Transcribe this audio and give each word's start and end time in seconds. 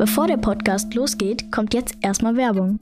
Bevor 0.00 0.26
der 0.26 0.38
Podcast 0.38 0.94
losgeht, 0.94 1.52
kommt 1.52 1.74
jetzt 1.74 1.94
erstmal 2.00 2.34
Werbung. 2.34 2.80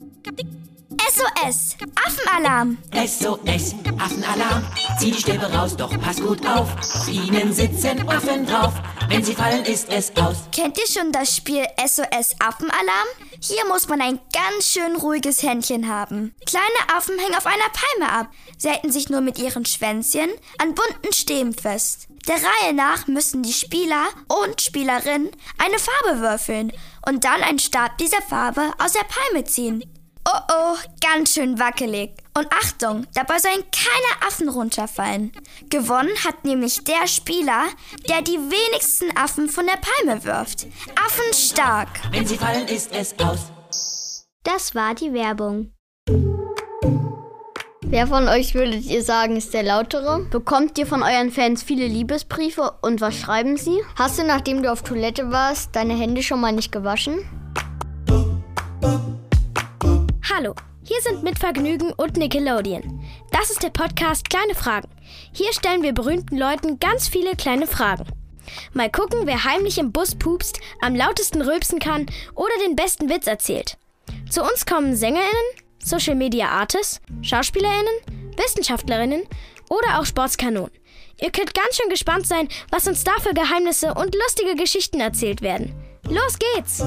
SOS, 1.11 1.75
Affenalarm. 2.07 2.77
SOS, 2.93 3.75
Affenalarm. 3.99 4.63
Zieh 4.97 5.11
die 5.11 5.19
Stäbe 5.19 5.51
raus, 5.51 5.75
doch 5.75 5.91
pass 5.99 6.21
gut 6.21 6.39
auf. 6.47 6.73
Auf 6.77 7.09
ihnen 7.09 7.51
sitzen 7.51 8.07
Affen 8.07 8.45
drauf. 8.45 8.73
Wenn 9.09 9.21
sie 9.21 9.33
fallen, 9.33 9.65
ist 9.65 9.91
es 9.91 10.15
aus. 10.15 10.47
Kennt 10.53 10.77
ihr 10.77 10.87
schon 10.87 11.11
das 11.11 11.35
Spiel 11.35 11.65
SOS 11.85 12.35
Affenalarm? 12.39 13.09
Hier 13.41 13.65
muss 13.67 13.87
man 13.87 14.01
ein 14.01 14.19
ganz 14.33 14.67
schön 14.67 14.97
ruhiges 14.97 15.43
Händchen 15.43 15.87
haben. 15.87 16.35
Kleine 16.45 16.95
Affen 16.95 17.17
hängen 17.17 17.35
auf 17.35 17.45
einer 17.45 17.69
Palme 17.69 18.11
ab. 18.11 18.31
Sie 18.57 18.69
halten 18.69 18.91
sich 18.91 19.09
nur 19.09 19.21
mit 19.21 19.39
ihren 19.39 19.65
Schwänzchen 19.65 20.29
an 20.57 20.75
bunten 20.75 21.13
Stäben 21.13 21.53
fest. 21.53 22.07
Der 22.27 22.35
Reihe 22.35 22.73
nach 22.73 23.07
müssen 23.07 23.41
die 23.41 23.53
Spieler 23.53 24.07
und 24.27 24.61
Spielerinnen 24.61 25.31
eine 25.57 25.79
Farbe 25.79 26.19
würfeln 26.19 26.73
und 27.07 27.23
dann 27.23 27.41
einen 27.41 27.59
Stab 27.59 27.97
dieser 27.97 28.21
Farbe 28.21 28.73
aus 28.77 28.91
der 28.91 29.05
Palme 29.05 29.45
ziehen. 29.45 29.83
Oh 30.31 30.39
oh, 30.51 30.77
ganz 31.01 31.33
schön 31.33 31.57
wackelig. 31.57 32.11
Und 32.37 32.47
Achtung, 32.53 33.07
dabei 33.15 33.39
sollen 33.39 33.63
keine 33.71 34.27
Affen 34.27 34.47
runterfallen. 34.47 35.31
Gewonnen 35.69 36.11
hat 36.23 36.45
nämlich 36.45 36.83
der 36.83 37.07
Spieler, 37.07 37.63
der 38.07 38.21
die 38.21 38.37
wenigsten 38.37 39.15
Affen 39.17 39.49
von 39.49 39.65
der 39.65 39.77
Palme 39.77 40.23
wirft. 40.23 40.67
Affen 41.03 41.33
stark. 41.33 41.89
Wenn 42.11 42.27
sie 42.27 42.37
fallen, 42.37 42.67
ist 42.67 42.91
es 42.93 43.15
aus. 43.19 44.27
Das 44.43 44.75
war 44.75 44.93
die 44.93 45.13
Werbung. 45.13 45.73
Wer 47.81 48.05
von 48.05 48.27
euch 48.27 48.53
würdet 48.53 48.85
ihr 48.85 49.01
sagen, 49.01 49.35
ist 49.35 49.55
der 49.55 49.63
lautere? 49.63 50.27
Bekommt 50.29 50.77
ihr 50.77 50.85
von 50.85 51.01
euren 51.01 51.31
Fans 51.31 51.63
viele 51.63 51.87
Liebesbriefe 51.87 52.73
und 52.83 53.01
was 53.01 53.15
schreiben 53.15 53.57
sie? 53.57 53.79
Hast 53.95 54.19
du, 54.19 54.23
nachdem 54.23 54.61
du 54.61 54.71
auf 54.71 54.83
Toilette 54.83 55.31
warst, 55.31 55.75
deine 55.75 55.95
Hände 55.95 56.21
schon 56.21 56.39
mal 56.39 56.51
nicht 56.51 56.71
gewaschen? 56.71 57.17
Hallo, 60.31 60.53
hier 60.83 61.01
sind 61.01 61.23
mit 61.23 61.39
Vergnügen 61.39 61.91
und 61.93 62.15
Nickelodeon. 62.15 63.03
Das 63.31 63.49
ist 63.49 63.63
der 63.63 63.71
Podcast 63.71 64.29
Kleine 64.29 64.53
Fragen. 64.53 64.87
Hier 65.33 65.51
stellen 65.53 65.81
wir 65.81 65.91
berühmten 65.91 66.37
Leuten 66.37 66.79
ganz 66.79 67.07
viele 67.07 67.35
kleine 67.35 67.65
Fragen. 67.65 68.05
Mal 68.73 68.91
gucken, 68.91 69.21
wer 69.25 69.43
heimlich 69.43 69.79
im 69.79 69.91
Bus 69.91 70.13
pupst, 70.13 70.59
am 70.81 70.93
lautesten 70.93 71.41
rülpsen 71.41 71.79
kann 71.79 72.05
oder 72.35 72.51
den 72.63 72.75
besten 72.75 73.09
Witz 73.09 73.25
erzählt. 73.25 73.77
Zu 74.29 74.43
uns 74.43 74.67
kommen 74.67 74.95
SängerInnen, 74.95 75.33
Social 75.83 76.15
Media 76.15 76.47
Artists, 76.49 77.01
SchauspielerInnen, 77.23 78.37
Wissenschaftlerinnen 78.37 79.23
oder 79.69 79.99
auch 79.99 80.05
Sportskanonen. 80.05 80.71
Ihr 81.19 81.31
könnt 81.31 81.55
ganz 81.55 81.75
schön 81.75 81.89
gespannt 81.89 82.27
sein, 82.27 82.47
was 82.69 82.87
uns 82.87 83.03
da 83.03 83.13
für 83.19 83.33
Geheimnisse 83.33 83.95
und 83.95 84.15
lustige 84.15 84.55
Geschichten 84.55 84.99
erzählt 84.99 85.41
werden. 85.41 85.73
Los 86.07 86.37
geht's! 86.37 86.83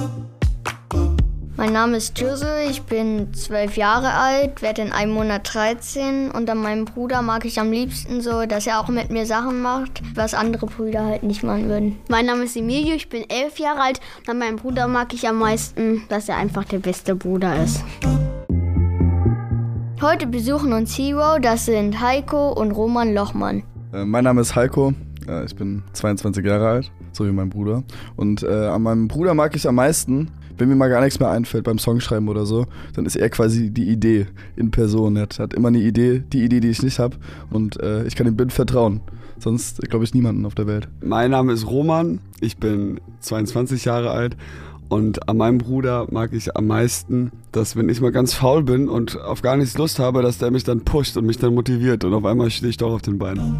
Mein 1.54 1.74
Name 1.74 1.98
ist 1.98 2.18
Jose, 2.18 2.62
ich 2.70 2.82
bin 2.82 3.34
zwölf 3.34 3.76
Jahre 3.76 4.14
alt, 4.14 4.62
werde 4.62 4.80
in 4.80 4.90
einem 4.90 5.12
Monat 5.12 5.52
13 5.52 6.30
und 6.30 6.48
an 6.48 6.56
meinem 6.56 6.86
Bruder 6.86 7.20
mag 7.20 7.44
ich 7.44 7.60
am 7.60 7.70
liebsten 7.70 8.22
so, 8.22 8.46
dass 8.46 8.66
er 8.66 8.80
auch 8.80 8.88
mit 8.88 9.10
mir 9.10 9.26
Sachen 9.26 9.60
macht, 9.60 10.02
was 10.14 10.32
andere 10.32 10.64
Brüder 10.64 11.04
halt 11.04 11.24
nicht 11.24 11.42
machen 11.42 11.68
würden. 11.68 11.98
Mein 12.08 12.24
Name 12.24 12.44
ist 12.44 12.56
Emilio, 12.56 12.94
ich 12.94 13.10
bin 13.10 13.28
elf 13.28 13.58
Jahre 13.58 13.82
alt 13.82 14.00
und 14.20 14.30
an 14.30 14.38
meinem 14.38 14.56
Bruder 14.56 14.88
mag 14.88 15.12
ich 15.12 15.28
am 15.28 15.38
meisten, 15.40 16.04
dass 16.08 16.30
er 16.30 16.38
einfach 16.38 16.64
der 16.64 16.78
beste 16.78 17.14
Bruder 17.14 17.62
ist. 17.62 17.84
Heute 20.00 20.26
besuchen 20.26 20.72
uns 20.72 20.96
Hero, 20.96 21.38
das 21.38 21.66
sind 21.66 22.00
Heiko 22.00 22.52
und 22.52 22.72
Roman 22.72 23.12
Lochmann. 23.12 23.62
Äh, 23.92 24.06
mein 24.06 24.24
Name 24.24 24.40
ist 24.40 24.56
Heiko, 24.56 24.94
äh, 25.28 25.44
ich 25.44 25.54
bin 25.54 25.82
22 25.92 26.44
Jahre 26.46 26.66
alt, 26.66 26.92
so 27.12 27.26
wie 27.26 27.30
mein 27.30 27.50
Bruder. 27.50 27.84
Und 28.16 28.42
äh, 28.42 28.68
an 28.68 28.82
meinem 28.82 29.06
Bruder 29.06 29.34
mag 29.34 29.54
ich 29.54 29.68
am 29.68 29.74
meisten, 29.74 30.30
wenn 30.58 30.68
mir 30.68 30.76
mal 30.76 30.88
gar 30.88 31.02
nichts 31.02 31.20
mehr 31.20 31.30
einfällt 31.30 31.64
beim 31.64 31.78
Songschreiben 31.78 32.28
oder 32.28 32.46
so, 32.46 32.66
dann 32.94 33.06
ist 33.06 33.16
er 33.16 33.30
quasi 33.30 33.70
die 33.70 33.88
Idee 33.88 34.26
in 34.56 34.70
Person. 34.70 35.16
Er 35.16 35.28
hat, 35.38 35.54
immer 35.54 35.68
eine 35.68 35.80
Idee, 35.80 36.22
die 36.32 36.44
Idee, 36.44 36.60
die 36.60 36.68
ich 36.68 36.82
nicht 36.82 36.98
habe. 36.98 37.16
Und 37.50 37.80
äh, 37.80 38.04
ich 38.04 38.16
kann 38.16 38.26
ihm 38.26 38.36
blind 38.36 38.52
vertrauen. 38.52 39.00
Sonst 39.38 39.80
glaube 39.88 40.04
ich 40.04 40.14
niemanden 40.14 40.46
auf 40.46 40.54
der 40.54 40.66
Welt. 40.66 40.88
Mein 41.00 41.32
Name 41.32 41.52
ist 41.52 41.66
Roman, 41.66 42.20
ich 42.40 42.58
bin 42.58 43.00
22 43.20 43.84
Jahre 43.84 44.10
alt 44.10 44.36
und 44.88 45.28
an 45.28 45.38
meinem 45.38 45.58
Bruder 45.58 46.06
mag 46.10 46.32
ich 46.32 46.54
am 46.54 46.66
meisten, 46.66 47.32
dass 47.50 47.76
wenn 47.76 47.88
ich 47.88 48.00
mal 48.00 48.12
ganz 48.12 48.34
faul 48.34 48.62
bin 48.62 48.88
und 48.88 49.18
auf 49.18 49.40
gar 49.40 49.56
nichts 49.56 49.78
Lust 49.78 49.98
habe, 49.98 50.22
dass 50.22 50.38
der 50.38 50.50
mich 50.50 50.64
dann 50.64 50.82
pusht 50.82 51.16
und 51.16 51.24
mich 51.24 51.38
dann 51.38 51.54
motiviert 51.54 52.04
und 52.04 52.12
auf 52.12 52.24
einmal 52.24 52.50
stehe 52.50 52.68
ich 52.68 52.76
doch 52.76 52.92
auf 52.92 53.02
den 53.02 53.18
Beinen. 53.18 53.56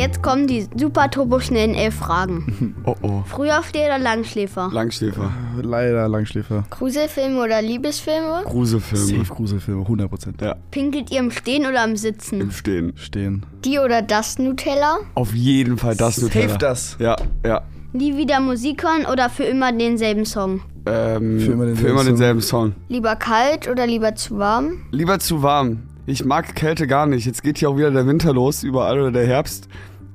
Jetzt 0.00 0.22
kommen 0.22 0.46
die 0.46 0.66
super 0.76 1.10
turbo-schnellen 1.10 1.74
elf 1.74 1.94
Fragen. 1.94 2.74
Oh 2.86 2.94
oh. 3.02 3.22
Frühaufsteher 3.26 3.86
oder 3.86 3.98
Langschläfer? 3.98 4.70
Langschläfer, 4.72 5.30
Leider 5.60 6.08
Langschläfer. 6.08 6.64
Gruselfilme 6.70 7.38
oder 7.42 7.60
Liebesfilme? 7.60 8.42
Gruselfilme. 8.44 9.04
Safe 9.24 9.34
Gruselfilme, 9.34 9.82
100%. 9.82 10.42
Ja, 10.42 10.56
Pinkelt 10.70 11.10
ihr 11.10 11.18
im 11.20 11.30
Stehen 11.30 11.66
oder 11.66 11.84
im 11.84 11.90
im 11.90 11.96
Sitzen? 11.96 12.50
Stehen. 12.50 12.92
Stehen. 12.96 13.44
Die 13.66 13.78
oder 13.78 14.00
das 14.00 14.38
Nutella? 14.38 14.98
Auf 15.14 15.34
jeden 15.34 15.76
Fall 15.76 15.94
das 15.94 16.22
Nutella. 16.22 16.48
Safe 16.48 16.58
das. 16.58 16.96
Ja, 16.98 17.16
ja. 17.44 17.62
Nie 17.92 18.16
wieder 18.16 18.40
Musik 18.40 18.82
hören 18.82 19.04
oder 19.12 19.28
für 19.28 19.44
immer 19.44 19.72
denselben 19.72 20.24
Song? 20.24 20.62
Ähm, 20.86 21.38
Für 21.40 21.52
immer 21.52 21.66
denselben 21.66 21.76
für 21.76 21.88
immer 21.88 21.98
Song. 21.98 22.06
denselben 22.06 22.40
Song. 22.40 22.72
Lieber 22.88 23.16
kalt 23.16 23.68
oder 23.68 23.86
lieber 23.86 24.14
zu 24.14 24.38
warm? 24.38 24.82
Lieber 24.92 25.18
zu 25.18 25.42
warm. 25.42 25.82
Ich 26.06 26.24
mag 26.24 26.54
Kälte 26.56 26.86
gar 26.86 27.06
nicht. 27.06 27.26
Jetzt 27.26 27.42
geht 27.42 27.58
hier 27.58 27.68
auch 27.70 27.76
wieder 27.76 27.90
der 27.90 28.06
Winter 28.06 28.32
los, 28.32 28.62
überall 28.62 28.98
oder 29.00 29.12
der 29.12 29.26
Herbst. 29.26 29.68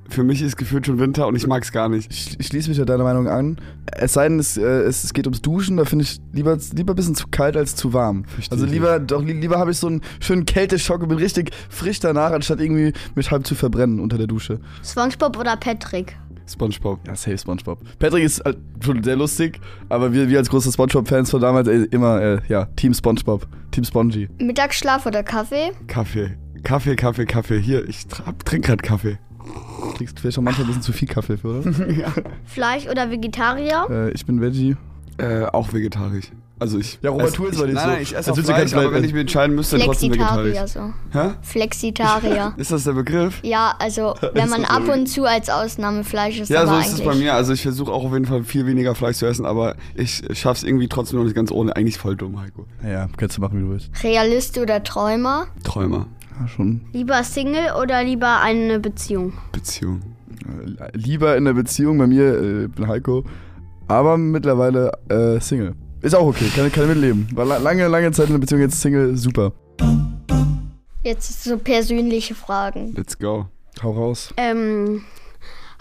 Für 0.07 0.23
mich 0.23 0.41
ist 0.41 0.55
gefühlt 0.55 0.85
schon 0.85 0.99
Winter 0.99 1.25
und 1.27 1.35
ich 1.35 1.47
mag 1.47 1.63
es 1.63 1.71
gar 1.71 1.89
nicht. 1.89 2.11
Ich, 2.11 2.39
ich 2.39 2.47
schließe 2.47 2.69
mich 2.69 2.77
ja 2.77 2.85
deiner 2.85 3.03
Meinung 3.03 3.27
an. 3.27 3.57
Es 3.91 4.13
sei 4.13 4.27
denn, 4.29 4.37
es, 4.39 4.55
äh, 4.55 4.61
es, 4.61 5.11
geht 5.13 5.25
ums 5.25 5.41
Duschen, 5.41 5.77
da 5.77 5.85
finde 5.85 6.03
ich 6.03 6.19
lieber, 6.31 6.57
lieber 6.75 6.93
ein 6.93 6.95
bisschen 6.95 7.15
zu 7.15 7.27
kalt 7.27 7.57
als 7.57 7.75
zu 7.75 7.91
warm. 7.93 8.23
Verstehe 8.25 8.51
also 8.55 8.65
lieber, 8.65 8.99
doch 8.99 9.23
li- 9.23 9.33
lieber 9.33 9.57
habe 9.57 9.71
ich 9.71 9.77
so 9.77 9.87
einen 9.87 10.01
schönen 10.19 10.45
Kälteschock 10.45 11.01
und 11.01 11.09
bin 11.09 11.17
richtig 11.17 11.51
frisch 11.69 11.99
danach, 11.99 12.31
anstatt 12.31 12.59
irgendwie 12.61 12.93
mich 13.15 13.31
halb 13.31 13.47
zu 13.47 13.55
verbrennen 13.55 13.99
unter 13.99 14.17
der 14.17 14.27
Dusche. 14.27 14.59
Spongebob 14.83 15.39
oder 15.39 15.57
Patrick? 15.57 16.15
Spongebob. 16.47 16.99
Ja, 17.07 17.15
safe 17.15 17.37
Spongebob. 17.39 17.79
Patrick 17.97 18.23
ist 18.23 18.45
halt 18.45 18.57
schon 18.83 19.01
sehr 19.03 19.15
lustig, 19.15 19.59
aber 19.89 20.13
wir, 20.13 20.29
wir 20.29 20.37
als 20.37 20.49
große 20.49 20.71
Spongebob-Fans 20.71 21.31
von 21.31 21.41
damals 21.41 21.67
ey, 21.67 21.85
immer, 21.85 22.21
äh, 22.21 22.39
ja, 22.47 22.65
Team 22.75 22.93
Spongebob, 22.93 23.47
Team 23.71 23.83
Spongy. 23.83 24.29
Mittagsschlaf 24.37 25.07
oder 25.07 25.23
Kaffee? 25.23 25.71
Kaffee. 25.87 26.37
Kaffee, 26.63 26.95
Kaffee, 26.95 27.25
Kaffee. 27.25 27.59
Hier, 27.59 27.87
ich 27.87 28.05
trinke 28.07 28.67
gerade 28.67 28.83
Kaffee. 28.83 29.17
Kriegst 29.95 30.19
vielleicht 30.19 30.35
schon 30.35 30.43
manchmal 30.43 30.65
ein 30.65 30.67
bisschen 30.67 30.83
zu 30.83 30.93
viel 30.93 31.07
Kaffee 31.07 31.37
für, 31.37 31.59
oder? 31.59 31.71
Fleisch 32.45 32.87
oder 32.87 33.09
Vegetarier? 33.09 33.87
äh, 33.89 34.11
ich 34.11 34.25
bin 34.25 34.41
Veggie. 34.41 34.75
Äh, 35.17 35.45
auch 35.45 35.71
vegetarisch. 35.71 36.31
Also 36.57 36.79
ich. 36.79 36.99
Ja, 37.01 37.09
Robert, 37.09 37.33
tu 37.33 37.45
jetzt 37.45 37.55
ich, 37.55 37.59
mal 37.59 37.65
nicht 37.65 37.75
nein, 37.75 37.83
so. 37.83 37.91
nein, 37.91 38.01
ich 38.01 38.15
esse 38.15 38.31
auch 38.31 38.37
Fleisch, 38.37 38.73
aber 38.73 38.93
wenn 38.93 39.03
ich 39.03 39.13
mir 39.13 39.21
entscheiden 39.21 39.55
müsste, 39.55 39.77
dann 39.77 39.87
trotzdem 39.87 40.13
Flexitarier 40.13 40.45
vegetarisch. 40.45 40.71
so. 40.71 41.19
Hä? 41.19 41.31
Flexitarier. 41.41 42.53
Ist 42.57 42.71
das 42.71 42.85
der 42.85 42.93
Begriff? 42.93 43.39
ja, 43.43 43.75
also 43.77 44.15
wenn 44.33 44.49
man 44.49 44.63
ab 44.63 44.87
und 44.87 45.07
zu 45.07 45.25
als 45.25 45.49
Ausnahme 45.49 46.05
Fleisch 46.05 46.39
isst, 46.39 46.49
Ja, 46.49 46.61
aber 46.61 46.75
so 46.75 46.79
ist 46.79 46.93
es 46.93 47.01
bei 47.01 47.15
mir. 47.15 47.33
Also 47.33 47.51
ich 47.51 47.61
versuche 47.61 47.91
auch 47.91 48.05
auf 48.05 48.13
jeden 48.13 48.25
Fall 48.25 48.43
viel 48.43 48.65
weniger 48.65 48.95
Fleisch 48.95 49.17
zu 49.17 49.25
essen, 49.25 49.45
aber 49.45 49.75
ich 49.95 50.23
schaff's 50.33 50.63
irgendwie 50.63 50.87
trotzdem 50.87 51.19
noch 51.19 51.25
nicht 51.25 51.35
ganz 51.35 51.51
ohne. 51.51 51.75
Eigentlich 51.75 51.97
voll 51.97 52.15
dumm, 52.15 52.39
Heiko. 52.39 52.65
Ja, 52.85 53.07
kannst 53.17 53.37
du 53.37 53.41
machen, 53.41 53.57
wie 53.59 53.63
du 53.63 53.71
willst. 53.71 53.89
Realist 54.01 54.57
oder 54.57 54.81
Träumer? 54.81 55.47
Träumer. 55.63 56.07
Ja, 56.39 56.47
schon. 56.47 56.81
Lieber 56.93 57.23
Single 57.23 57.73
oder 57.81 58.03
lieber 58.03 58.41
eine 58.41 58.79
Beziehung? 58.79 59.33
Beziehung. 59.51 60.01
Äh, 60.79 60.97
lieber 60.97 61.37
in 61.37 61.45
der 61.45 61.53
Beziehung 61.53 61.97
bei 61.97 62.07
mir, 62.07 62.41
äh, 62.41 62.67
bin 62.67 62.87
Heiko, 62.87 63.23
aber 63.87 64.17
mittlerweile 64.17 64.91
äh, 65.09 65.39
Single. 65.39 65.75
Ist 66.01 66.13
auch 66.15 66.27
okay, 66.27 66.45
kann, 66.55 66.71
kann 66.71 66.83
ich 66.83 66.89
mitleben. 66.89 67.27
War 67.33 67.45
la 67.45 67.57
lange, 67.57 67.87
lange 67.87 68.11
Zeit 68.11 68.27
in 68.27 68.33
der 68.33 68.39
Beziehung, 68.39 68.61
jetzt 68.61 68.79
Single, 68.81 69.15
super. 69.15 69.53
Jetzt 71.03 71.43
so 71.43 71.57
persönliche 71.57 72.35
Fragen. 72.35 72.93
Let's 72.95 73.17
go. 73.17 73.45
Hau 73.81 73.91
raus. 73.91 74.33
Ähm, 74.37 75.03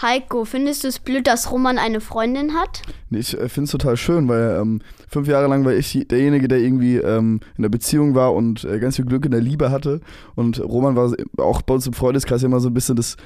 Heiko, 0.02 0.44
findest 0.44 0.84
du 0.84 0.88
es 0.88 0.98
blöd, 0.98 1.26
dass 1.26 1.50
Roman 1.50 1.78
eine 1.78 2.00
Freundin 2.00 2.54
hat? 2.54 2.82
Nee, 3.10 3.18
Ich 3.20 3.38
äh, 3.38 3.48
finde 3.48 3.64
es 3.64 3.70
total 3.70 3.96
schön, 3.96 4.28
weil 4.28 4.58
ähm, 4.60 4.82
fünf 5.14 5.28
Jahre 5.28 5.46
lang 5.46 5.64
war 5.64 5.72
ich 5.72 6.06
derjenige, 6.10 6.48
der 6.48 6.58
irgendwie 6.58 6.96
ähm, 6.96 7.40
in 7.56 7.62
der 7.62 7.68
Beziehung 7.70 8.14
war 8.14 8.34
und 8.34 8.64
äh, 8.64 8.78
ganz 8.78 8.96
viel 8.96 9.04
Glück 9.04 9.24
in 9.24 9.30
der 9.30 9.40
Liebe 9.40 9.70
hatte. 9.70 10.00
Und 10.34 10.60
Roman 10.60 10.96
war 10.96 11.14
auch 11.38 11.62
bei 11.62 11.74
uns 11.74 11.86
im 11.86 11.92
Freundeskreis 11.92 12.42
immer 12.42 12.60
so 12.60 12.68
ein 12.68 12.74
bisschen 12.74 12.96
das, 12.96 13.16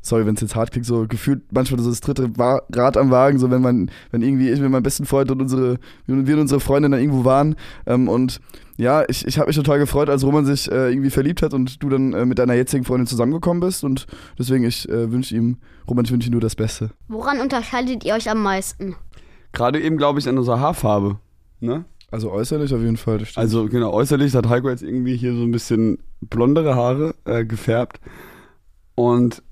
sorry, 0.00 0.24
wenn 0.26 0.36
es 0.36 0.40
jetzt 0.40 0.54
hart 0.54 0.70
klingt, 0.70 0.86
so 0.86 1.06
gefühlt 1.08 1.42
manchmal 1.52 1.80
so 1.80 1.90
das 1.90 2.00
dritte 2.00 2.30
Rad 2.38 2.96
am 2.96 3.10
Wagen, 3.10 3.38
so 3.38 3.50
wenn 3.50 3.60
man, 3.60 3.90
wenn 4.12 4.22
irgendwie 4.22 4.48
ich 4.48 4.60
mit 4.60 4.70
meinem 4.70 4.84
besten 4.84 5.06
Freund 5.06 5.30
und 5.32 5.42
unsere, 5.42 5.78
wir 6.06 6.14
und 6.14 6.40
unsere 6.40 6.60
Freundin 6.60 6.92
dann 6.92 7.00
irgendwo 7.00 7.24
waren. 7.24 7.56
Ähm, 7.86 8.08
und 8.08 8.40
ja, 8.76 9.02
ich, 9.08 9.26
ich 9.26 9.38
habe 9.38 9.48
mich 9.48 9.56
total 9.56 9.80
gefreut, 9.80 10.08
als 10.08 10.24
Roman 10.24 10.46
sich 10.46 10.70
äh, 10.70 10.90
irgendwie 10.90 11.10
verliebt 11.10 11.42
hat 11.42 11.52
und 11.52 11.82
du 11.82 11.88
dann 11.88 12.12
äh, 12.12 12.24
mit 12.24 12.38
deiner 12.38 12.54
jetzigen 12.54 12.84
Freundin 12.84 13.08
zusammengekommen 13.08 13.60
bist. 13.60 13.82
Und 13.82 14.06
deswegen, 14.38 14.62
ich 14.64 14.88
äh, 14.88 15.10
wünsche 15.10 15.34
ihm, 15.34 15.56
Roman, 15.88 16.04
ich 16.04 16.12
wünsche 16.12 16.28
ihm 16.28 16.32
nur 16.32 16.40
das 16.40 16.54
Beste. 16.54 16.90
Woran 17.08 17.40
unterscheidet 17.40 18.04
ihr 18.04 18.14
euch 18.14 18.30
am 18.30 18.40
meisten? 18.40 18.94
Gerade 19.52 19.80
eben, 19.80 19.96
glaube 19.96 20.18
ich, 20.18 20.28
an 20.28 20.38
unserer 20.38 20.60
Haarfarbe. 20.60 21.16
Ne? 21.60 21.84
Also 22.10 22.30
äußerlich 22.30 22.72
auf 22.74 22.80
jeden 22.80 22.96
Fall. 22.96 23.22
Also 23.34 23.66
genau, 23.66 23.92
äußerlich 23.92 24.34
hat 24.34 24.48
Heiko 24.48 24.70
jetzt 24.70 24.82
irgendwie 24.82 25.16
hier 25.16 25.34
so 25.34 25.42
ein 25.42 25.50
bisschen 25.50 25.98
blondere 26.20 26.74
Haare 26.74 27.14
äh, 27.24 27.44
gefärbt. 27.44 28.00
Und 28.94 29.42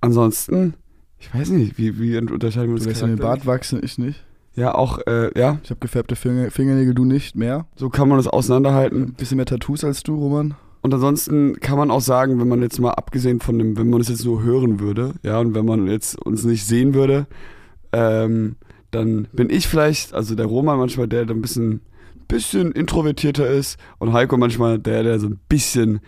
ansonsten, 0.00 0.74
ich 1.18 1.32
weiß 1.34 1.50
nicht, 1.50 1.78
wie, 1.78 1.98
wie 2.00 2.16
unterscheiden 2.16 2.68
wir 2.68 2.74
uns 2.74 2.84
Du 2.84 2.88
lässt 2.88 3.02
den? 3.02 3.16
Bart 3.16 3.46
wachsen, 3.46 3.80
ich 3.82 3.98
nicht. 3.98 4.24
Ja, 4.54 4.74
auch, 4.74 4.98
äh, 5.06 5.30
ja, 5.38 5.58
Ich 5.62 5.70
habe 5.70 5.80
gefärbte 5.80 6.16
Finger, 6.16 6.50
Fingernägel, 6.50 6.94
du 6.94 7.04
nicht 7.04 7.36
mehr. 7.36 7.66
so 7.76 7.88
kann 7.88 8.08
man 8.08 8.18
das 8.18 8.26
auseinanderhalten. 8.26 9.02
Ein 9.02 9.12
bisschen 9.14 9.36
mehr 9.36 9.46
Tattoos 9.46 9.84
als 9.84 10.02
du, 10.02 10.14
Roman. 10.16 10.54
Und 10.82 10.94
ansonsten 10.94 11.60
kann 11.60 11.76
man 11.78 11.90
auch 11.90 12.00
sagen, 12.00 12.40
wenn 12.40 12.48
man 12.48 12.62
jetzt 12.62 12.80
mal 12.80 12.92
abgesehen 12.92 13.40
von 13.40 13.58
dem, 13.58 13.76
wenn 13.76 13.90
man 13.90 14.00
es 14.00 14.08
jetzt 14.08 14.24
nur 14.24 14.42
hören 14.42 14.80
würde, 14.80 15.14
ja, 15.22 15.38
und 15.38 15.54
wenn 15.54 15.66
man 15.66 15.86
jetzt 15.86 16.18
uns 16.24 16.44
nicht 16.44 16.64
sehen 16.64 16.94
würde, 16.94 17.26
ähm, 17.92 18.56
dann 18.90 19.28
bin 19.32 19.50
ich 19.50 19.68
vielleicht, 19.68 20.14
also 20.14 20.34
der 20.34 20.46
Roman 20.46 20.78
manchmal 20.78 21.08
der, 21.08 21.24
der 21.24 21.36
ein 21.36 21.42
bisschen, 21.42 21.80
bisschen 22.28 22.72
introvertierter 22.72 23.48
ist 23.48 23.78
und 23.98 24.12
Heiko 24.12 24.36
manchmal 24.36 24.78
der, 24.78 25.02
der 25.02 25.20
so 25.20 25.28
ein 25.28 25.40
bisschen, 25.48 26.00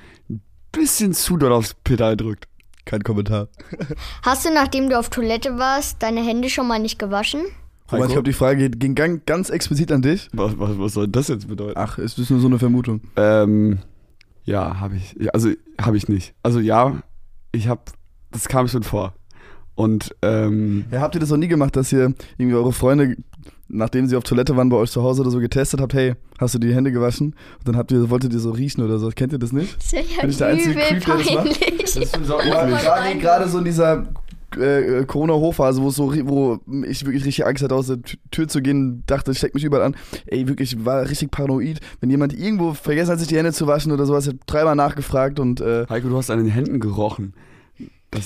bisschen 0.73 1.13
zu 1.13 1.37
doll 1.37 1.53
aufs 1.53 1.75
Pedal 1.75 2.17
drückt. 2.17 2.49
Kein 2.85 3.03
Kommentar. 3.03 3.49
Hast 4.23 4.45
du, 4.45 4.53
nachdem 4.53 4.89
du 4.89 4.99
auf 4.99 5.09
Toilette 5.09 5.59
warst, 5.59 6.03
deine 6.03 6.25
Hände 6.25 6.51
schon 6.51 6.67
mal 6.67 6.81
nicht 6.81 6.99
gewaschen? 6.99 7.43
Roman, 7.91 8.09
ich 8.09 8.13
glaube, 8.13 8.29
die 8.29 8.33
Frage 8.33 8.71
ging 8.71 8.95
ganz, 8.95 9.51
explizit 9.51 9.93
an 9.93 10.03
dich. 10.03 10.29
Was, 10.33 10.59
was, 10.59 10.79
was 10.79 10.95
soll 10.95 11.09
das 11.09 11.29
jetzt 11.29 11.49
bedeuten? 11.49 11.75
Ach, 11.77 11.99
es 11.99 12.19
ist 12.19 12.31
nur 12.31 12.41
so 12.41 12.47
eine 12.47 12.59
Vermutung. 12.59 13.03
Ähm, 13.17 13.79
ja, 14.45 14.81
habe 14.81 14.97
ich. 14.97 15.33
Also 15.33 15.51
habe 15.81 15.97
ich 15.97 16.09
nicht. 16.09 16.35
Also 16.43 16.59
ja, 16.59 17.03
ich 17.53 17.69
habe, 17.69 17.83
das 18.31 18.49
kam 18.49 18.67
schon 18.67 18.83
vor. 18.83 19.15
Und 19.75 20.15
ähm, 20.23 20.85
Ja, 20.91 21.01
habt 21.01 21.15
ihr 21.15 21.21
das 21.21 21.31
noch 21.31 21.37
nie 21.39 21.49
gemacht, 21.49 21.75
dass 21.77 21.93
ihr 21.93 22.13
irgendwie 22.39 22.57
eure 22.57 22.73
Freunde, 22.73 23.17
nachdem 23.69 24.07
sie 24.07 24.17
auf 24.17 24.25
Toilette 24.25 24.55
waren, 24.57 24.69
bei 24.69 24.77
euch 24.77 24.91
zu 24.91 25.03
Hause 25.03 25.23
oder 25.23 25.31
so 25.31 25.39
getestet 25.41 25.81
habt, 25.81 25.95
hey, 25.95 26.15
hast 26.39 26.55
du 26.55 26.59
die 26.59 26.75
Hände 26.75 26.93
gewaschen? 26.93 27.29
Und 27.59 27.69
dann 27.69 27.77
habt 27.77 27.91
ihr, 27.91 28.11
wolltet 28.11 28.33
ihr 28.35 28.39
so 28.41 28.51
riechen 28.51 28.83
oder 28.85 28.99
so. 28.99 29.09
Kennt 29.11 29.33
ihr 29.33 29.39
das 29.39 29.53
nicht? 29.53 29.77
Das 29.77 29.85
ist 29.87 29.93
ja 30.17 30.21
Bin 30.21 30.31
ich 30.31 30.37
der 30.37 30.47
einzige 30.49 30.75
Creep, 30.75 31.05
der 31.05 31.17
das 31.17 31.35
macht? 31.35 31.61
peinlich. 31.61 31.95
Ja, 32.47 32.67
gerade, 32.67 33.19
gerade 33.19 33.49
so 33.49 33.59
in 33.59 33.65
dieser 33.65 34.05
äh, 34.59 34.99
äh, 35.01 35.05
Corona-Hochphase, 35.07 35.81
wo 35.81 35.89
es 35.89 35.95
so, 35.97 36.05
ri- 36.09 36.27
wo 36.29 36.61
ich 36.87 37.05
wirklich 37.07 37.25
richtig 37.25 37.47
Angst 37.47 37.63
hatte, 37.63 37.75
aus 37.75 37.87
der 37.87 37.99
Tür 38.31 38.49
zu 38.49 38.61
gehen, 38.61 39.03
dachte, 39.07 39.31
ich 39.33 39.39
steck 39.39 39.55
mich 39.55 39.65
überall 39.65 39.85
an. 39.85 39.97
Ey, 40.27 40.47
wirklich, 40.47 40.75
ich 40.75 40.85
war 40.85 41.09
richtig 41.09 41.31
paranoid. 41.31 41.81
Wenn 42.01 42.11
jemand 42.11 42.39
irgendwo 42.39 42.75
vergessen 42.75 43.13
hat, 43.13 43.19
sich 43.21 43.29
die 43.29 43.37
Hände 43.39 43.53
zu 43.55 43.67
waschen 43.67 43.91
oder 43.93 44.05
sowas, 44.05 44.27
ich 44.27 44.35
hab 44.35 44.47
dreimal 44.47 44.77
nachgefragt 44.77 45.41
und 45.41 45.63
äh, 45.63 45.87
Heiko, 45.89 46.09
du 46.11 46.17
hast 46.19 46.29
an 46.31 46.39
den 46.39 46.49
Händen 46.49 46.79
gerochen. 46.81 47.33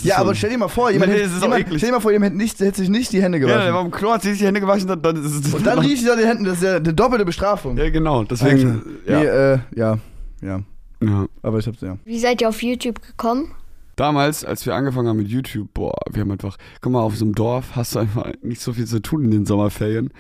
Ja, 0.03 0.15
schon- 0.17 0.23
aber 0.23 0.35
stell 0.35 0.51
dir 0.51 0.59
mal 0.59 0.69
vor, 0.69 0.91
jemand, 0.91 1.13
Nee, 1.13 1.19
hätte- 1.21 1.41
jemand, 1.41 1.65
stell 1.69 1.79
dir 1.79 1.93
mal 1.93 2.01
vor, 2.01 2.11
jemand 2.13 2.33
hätte, 2.33 2.43
nicht, 2.43 2.59
hätte 2.59 2.77
sich 2.79 2.89
nicht 2.89 3.13
die 3.13 3.23
Hände 3.23 3.39
Ja, 3.39 3.47
gewaschen. 3.47 3.65
der 3.67 3.75
war 3.75 3.85
im 3.85 3.91
Klo, 3.93 4.11
hat 4.11 4.23
sich 4.23 4.39
die 4.39 4.45
Hände 4.47 4.61
gewaschen, 4.61 4.89
dann, 4.89 5.01
dann 5.01 5.17
ist 5.25 5.47
es. 5.47 5.55
und 5.55 5.65
dann 5.67 5.79
riecht 5.79 6.07
er 6.07 6.17
die 6.17 6.27
Hände, 6.27 6.45
das 6.51 6.59
ist 6.59 6.65
ja 6.65 6.77
eine 6.77 6.93
doppelte 6.95 7.25
Bestrafung. 7.25 7.77
Ja, 7.77 7.89
genau, 7.91 8.25
deswegen. 8.25 8.83
Ja. 9.07 9.19
Nee, 9.21 9.27
äh, 9.27 9.59
ja, 9.77 9.99
ja. 10.43 10.61
ja. 11.01 11.27
Aber 11.43 11.59
ich 11.59 11.67
hab's, 11.69 11.81
ja. 11.83 11.99
Wie 12.05 12.19
seid 12.19 12.41
ihr 12.41 12.49
auf 12.49 12.63
YouTube 12.63 13.01
gekommen? 13.01 13.53
Damals, 13.95 14.45
als 14.45 14.67
wir 14.67 14.75
angefangen 14.75 15.09
haben 15.09 15.17
mit 15.19 15.29
YouTube, 15.29 15.69
boah, 15.73 15.95
wir 16.11 16.21
haben 16.21 16.31
einfach, 16.33 16.57
guck 16.81 16.93
mal, 16.93 17.01
auf 17.01 17.17
so 17.17 17.25
einem 17.25 17.35
Dorf 17.35 17.77
hast 17.77 17.95
du 17.95 18.01
einfach 18.01 18.31
nicht 18.43 18.61
so 18.61 18.73
viel 18.75 18.87
zu 18.87 19.01
tun 19.01 19.25
in 19.25 19.31
den 19.31 19.47
Sommerferien. 19.47 20.11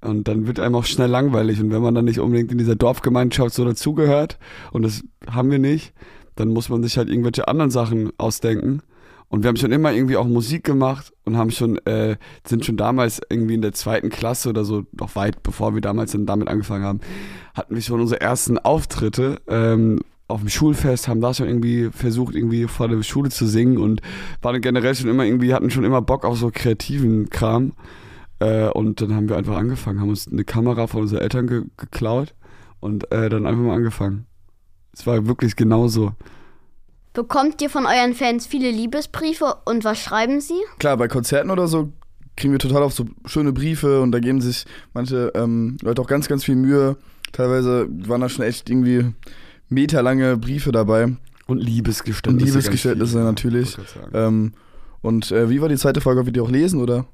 Und 0.00 0.26
dann 0.28 0.46
wird 0.46 0.58
einem 0.58 0.74
auch 0.74 0.84
schnell 0.86 1.08
langweilig. 1.10 1.60
Und 1.60 1.70
wenn 1.72 1.82
man 1.82 1.94
dann 1.94 2.06
nicht 2.06 2.18
unbedingt 2.20 2.50
in 2.50 2.58
dieser 2.58 2.74
Dorfgemeinschaft 2.74 3.54
so 3.54 3.64
dazugehört, 3.66 4.38
und 4.72 4.82
das 4.82 5.02
haben 5.30 5.50
wir 5.50 5.58
nicht, 5.58 5.92
dann 6.36 6.48
muss 6.48 6.70
man 6.70 6.82
sich 6.82 6.96
halt 6.96 7.08
irgendwelche 7.10 7.46
anderen 7.48 7.70
Sachen 7.70 8.10
ausdenken. 8.18 8.80
Und 9.30 9.44
wir 9.44 9.48
haben 9.48 9.56
schon 9.56 9.70
immer 9.70 9.92
irgendwie 9.92 10.16
auch 10.16 10.26
Musik 10.26 10.64
gemacht 10.64 11.12
und 11.24 11.36
haben 11.36 11.52
schon, 11.52 11.78
äh, 11.86 12.16
sind 12.44 12.64
schon 12.64 12.76
damals 12.76 13.20
irgendwie 13.30 13.54
in 13.54 13.62
der 13.62 13.72
zweiten 13.72 14.10
Klasse 14.10 14.48
oder 14.48 14.64
so, 14.64 14.84
noch 14.98 15.14
weit 15.14 15.44
bevor 15.44 15.72
wir 15.72 15.80
damals 15.80 16.10
dann 16.12 16.26
damit 16.26 16.48
angefangen 16.48 16.84
haben, 16.84 17.00
hatten 17.54 17.76
wir 17.76 17.80
schon 17.80 18.00
unsere 18.00 18.20
ersten 18.20 18.58
Auftritte 18.58 19.40
ähm, 19.46 20.00
auf 20.26 20.40
dem 20.40 20.48
Schulfest, 20.48 21.06
haben 21.06 21.20
da 21.20 21.32
schon 21.32 21.46
irgendwie 21.46 21.90
versucht, 21.92 22.34
irgendwie 22.34 22.66
vor 22.66 22.88
der 22.88 23.02
Schule 23.04 23.30
zu 23.30 23.46
singen 23.46 23.78
und 23.78 24.02
waren 24.42 24.60
generell 24.60 24.96
schon 24.96 25.08
immer 25.08 25.24
irgendwie, 25.24 25.54
hatten 25.54 25.70
schon 25.70 25.84
immer 25.84 26.02
Bock 26.02 26.24
auf 26.24 26.36
so 26.36 26.50
kreativen 26.52 27.30
Kram. 27.30 27.72
Äh, 28.40 28.68
und 28.70 29.00
dann 29.00 29.14
haben 29.14 29.28
wir 29.28 29.36
einfach 29.36 29.56
angefangen, 29.56 30.00
haben 30.00 30.08
uns 30.08 30.26
eine 30.26 30.44
Kamera 30.44 30.88
von 30.88 31.02
unseren 31.02 31.20
Eltern 31.20 31.46
ge 31.46 31.62
geklaut 31.76 32.34
und 32.80 33.12
äh, 33.12 33.28
dann 33.28 33.46
einfach 33.46 33.62
mal 33.62 33.76
angefangen. 33.76 34.26
Es 34.92 35.06
war 35.06 35.26
wirklich 35.28 35.54
genauso. 35.54 36.14
Bekommt 37.12 37.60
ihr 37.60 37.70
von 37.70 37.86
euren 37.86 38.14
Fans 38.14 38.46
viele 38.46 38.70
Liebesbriefe 38.70 39.56
und 39.64 39.84
was 39.84 39.98
schreiben 39.98 40.40
sie? 40.40 40.60
Klar, 40.78 40.96
bei 40.96 41.08
Konzerten 41.08 41.50
oder 41.50 41.66
so 41.66 41.92
kriegen 42.36 42.52
wir 42.52 42.60
total 42.60 42.82
oft 42.82 42.96
so 42.96 43.06
schöne 43.26 43.52
Briefe 43.52 44.00
und 44.00 44.12
da 44.12 44.20
geben 44.20 44.40
sich 44.40 44.64
manche 44.94 45.32
ähm, 45.34 45.76
Leute 45.82 46.00
auch 46.02 46.06
ganz, 46.06 46.28
ganz 46.28 46.44
viel 46.44 46.56
Mühe. 46.56 46.96
Teilweise 47.32 47.88
waren 48.08 48.20
da 48.20 48.28
schon 48.28 48.44
echt 48.44 48.70
irgendwie 48.70 49.12
meterlange 49.68 50.36
Briefe 50.36 50.72
dabei. 50.72 51.16
Und 51.46 51.58
Liebesgeständnisse. 51.58 52.46
Und 52.46 52.54
Liebesgeständnisse 52.54 53.18
natürlich. 53.18 53.76
Ähm, 54.14 54.52
und 55.02 55.32
äh, 55.32 55.50
wie 55.50 55.60
war 55.60 55.68
die 55.68 55.76
zweite 55.76 56.00
Frage, 56.00 56.20
ob 56.20 56.26
wir 56.26 56.32
die 56.32 56.40
auch 56.40 56.50
lesen 56.50 56.80
oder? 56.80 57.06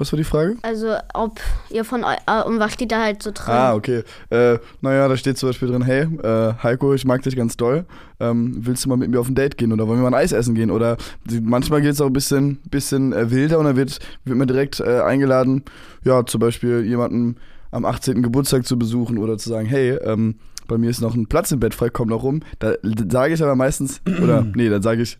Was 0.00 0.10
war 0.12 0.16
die 0.16 0.24
Frage? 0.24 0.56
Also, 0.62 0.96
ob 1.12 1.38
ihr 1.68 1.84
von 1.84 2.04
eu 2.04 2.14
äh, 2.26 2.42
und 2.44 2.58
was 2.58 2.72
steht 2.72 2.90
da 2.90 3.02
halt 3.02 3.22
so 3.22 3.32
drin? 3.32 3.52
Ah, 3.54 3.74
okay. 3.74 4.02
Äh, 4.30 4.56
naja, 4.80 5.06
da 5.08 5.16
steht 5.18 5.36
zum 5.36 5.50
Beispiel 5.50 5.68
drin, 5.68 5.82
hey, 5.82 6.04
äh, 6.22 6.54
Heiko, 6.62 6.94
ich 6.94 7.04
mag 7.04 7.20
dich 7.22 7.36
ganz 7.36 7.58
doll. 7.58 7.84
Ähm, 8.18 8.56
willst 8.60 8.82
du 8.82 8.88
mal 8.88 8.96
mit 8.96 9.10
mir 9.10 9.20
auf 9.20 9.28
ein 9.28 9.34
Date 9.34 9.58
gehen 9.58 9.74
oder 9.74 9.86
wollen 9.86 9.98
wir 9.98 10.08
mal 10.08 10.16
ein 10.16 10.22
Eis 10.22 10.32
essen 10.32 10.54
gehen? 10.54 10.70
Oder 10.70 10.96
die, 11.26 11.42
manchmal 11.42 11.82
geht 11.82 11.92
es 11.92 12.00
auch 12.00 12.06
ein 12.06 12.14
bisschen, 12.14 12.60
bisschen 12.70 13.12
äh, 13.12 13.30
wilder 13.30 13.58
und 13.58 13.66
dann 13.66 13.76
wird, 13.76 13.98
wird 14.24 14.38
man 14.38 14.48
direkt 14.48 14.80
äh, 14.80 15.02
eingeladen, 15.02 15.64
ja, 16.02 16.24
zum 16.24 16.40
Beispiel 16.40 16.82
jemanden 16.86 17.36
am 17.70 17.84
18. 17.84 18.22
Geburtstag 18.22 18.64
zu 18.64 18.78
besuchen 18.78 19.18
oder 19.18 19.36
zu 19.36 19.50
sagen, 19.50 19.66
hey, 19.66 19.98
ähm, 20.02 20.36
bei 20.66 20.78
mir 20.78 20.88
ist 20.88 21.02
noch 21.02 21.14
ein 21.14 21.26
Platz 21.26 21.52
im 21.52 21.60
Bett 21.60 21.74
frei, 21.74 21.90
komm 21.90 22.08
noch 22.08 22.22
rum. 22.22 22.40
Da 22.58 22.72
sage 23.10 23.34
ich 23.34 23.42
aber 23.42 23.54
meistens, 23.54 24.00
oder 24.22 24.46
nee, 24.54 24.70
dann 24.70 24.80
sage 24.80 25.02
ich 25.02 25.18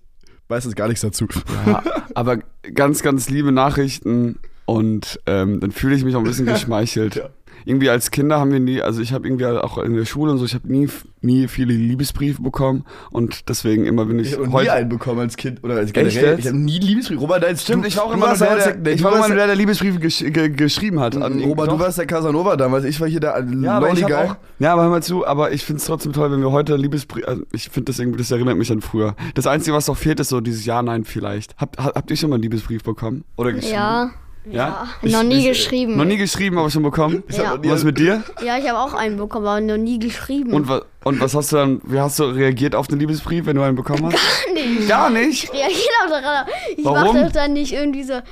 meistens 0.48 0.74
gar 0.74 0.88
nichts 0.88 1.02
dazu. 1.02 1.26
Ja, 1.66 1.82
aber 2.14 2.38
ganz, 2.74 3.02
ganz 3.02 3.28
liebe 3.28 3.52
Nachrichten 3.52 4.38
und 4.70 5.18
ähm, 5.26 5.58
dann 5.58 5.72
fühle 5.72 5.96
ich 5.96 6.04
mich 6.04 6.14
auch 6.14 6.20
ein 6.20 6.24
bisschen 6.24 6.46
geschmeichelt. 6.46 7.28
Irgendwie 7.64 7.90
als 7.90 8.10
Kinder 8.10 8.38
haben 8.38 8.52
wir 8.52 8.60
nie, 8.60 8.80
also 8.80 9.02
ich 9.02 9.12
habe 9.12 9.26
irgendwie 9.26 9.44
auch 9.44 9.76
in 9.78 9.94
der 9.94 10.06
Schule 10.06 10.30
und 10.30 10.38
so, 10.38 10.44
ich 10.46 10.54
habe 10.54 10.66
nie, 10.72 10.88
nie 11.20 11.46
viele 11.48 11.74
Liebesbriefe 11.74 12.40
bekommen 12.40 12.84
und 13.10 13.50
deswegen 13.50 13.84
immer, 13.84 14.08
wenn 14.08 14.20
ich, 14.20 14.28
Ich 14.28 14.34
habe 14.34 14.46
nie 14.46 14.52
heute... 14.52 14.72
einen 14.72 14.88
bekommen 14.88 15.20
als 15.20 15.36
Kind 15.36 15.62
oder 15.62 15.74
als 15.74 15.92
generell. 15.92 16.38
Ich 16.38 16.46
habe 16.46 16.56
nie 16.56 16.78
Liebesbrief. 16.78 17.20
Robert, 17.20 17.42
dein 17.42 17.58
Stimmt, 17.58 17.84
du, 17.84 17.88
ich 17.88 17.96
war 17.96 18.04
auch 18.04 18.14
immer 18.14 18.28
nur 18.28 18.36
der, 18.38 18.56
der, 18.56 18.76
nee, 18.76 18.90
ich 18.92 19.02
war 19.02 19.14
immer 19.14 19.26
nur 19.26 19.36
der, 19.36 19.48
der 19.48 19.56
Liebesbriefe 19.56 19.98
gesch 19.98 20.20
ge 20.20 20.48
geschrieben 20.48 21.00
hat. 21.00 21.16
An 21.16 21.42
Robert, 21.42 21.72
du 21.72 21.78
warst 21.78 21.98
der 21.98 22.06
Casanova 22.06 22.56
damals, 22.56 22.84
ich 22.84 22.98
war 23.00 23.08
hier 23.08 23.20
der 23.20 23.44
ja, 23.60 23.76
aber 23.76 23.92
ich 23.92 24.04
hab 24.04 24.12
auch, 24.12 24.36
ja, 24.60 24.72
aber 24.72 24.84
hör 24.84 24.90
mal 24.90 25.02
zu, 25.02 25.26
aber 25.26 25.52
ich 25.52 25.64
finde 25.64 25.80
es 25.80 25.86
trotzdem 25.86 26.12
toll, 26.12 26.30
wenn 26.30 26.40
wir 26.40 26.52
heute 26.52 26.76
Liebesbrief, 26.76 27.26
also 27.26 27.42
ich 27.52 27.68
finde 27.68 27.92
das 27.92 27.98
irgendwie, 27.98 28.18
das 28.18 28.30
erinnert 28.30 28.56
mich 28.56 28.72
an 28.72 28.80
früher. 28.80 29.16
Das 29.34 29.46
Einzige, 29.46 29.76
was 29.76 29.88
noch 29.88 29.96
fehlt, 29.98 30.20
ist 30.20 30.28
so 30.28 30.40
dieses 30.40 30.64
Ja, 30.64 30.80
Nein 30.80 31.04
vielleicht. 31.04 31.56
Habt, 31.58 31.76
habt 31.76 31.96
habt 31.96 32.10
ihr 32.10 32.16
schon 32.16 32.30
mal 32.30 32.36
einen 32.36 32.44
Liebesbrief 32.44 32.82
bekommen? 32.82 33.24
Oder 33.36 33.52
geschrieben? 33.52 33.74
Ja, 33.74 34.10
Ja? 34.50 34.88
noch 35.02 35.22
nie 35.22 35.40
ich- 35.40 35.48
geschrieben. 35.48 35.96
Noch 35.96 36.04
nie 36.04 36.16
geschrieben, 36.16 36.56
aber 36.58 36.70
schon 36.70 36.82
bekommen? 36.82 37.22
Ja. 37.30 37.56
Was 37.62 37.84
mit 37.84 37.98
dir? 37.98 38.22
Ja, 38.44 38.56
ich 38.58 38.68
habe 38.68 38.78
auch 38.78 38.94
einen 38.94 39.16
bekommen, 39.16 39.46
aber 39.46 39.60
noch 39.60 39.76
nie 39.76 39.98
geschrieben. 39.98 40.52
Und, 40.52 40.68
wa 40.68 40.82
und 41.04 41.20
was 41.20 41.34
hast 41.34 41.52
du 41.52 41.56
dann, 41.56 41.80
wie 41.84 41.98
hast 41.98 42.18
du 42.18 42.24
reagiert 42.24 42.74
auf 42.74 42.86
den 42.86 42.98
Liebesbrief, 42.98 43.46
wenn 43.46 43.56
du 43.56 43.62
einen 43.62 43.76
bekommen 43.76 44.06
hast? 44.06 44.16
Gar 44.46 44.54
nicht. 44.54 44.88
Gar 44.88 45.10
nicht? 45.10 45.44
Ja, 45.54 45.66
genau 45.68 46.20
daran. 46.20 46.46
Ich 46.76 46.84
Warum? 46.84 47.14
mache 47.14 47.24
das 47.24 47.32
dann 47.32 47.52
nicht 47.52 47.72
irgendwie 47.72 48.02
so, 48.02 48.14
ja, 48.14 48.22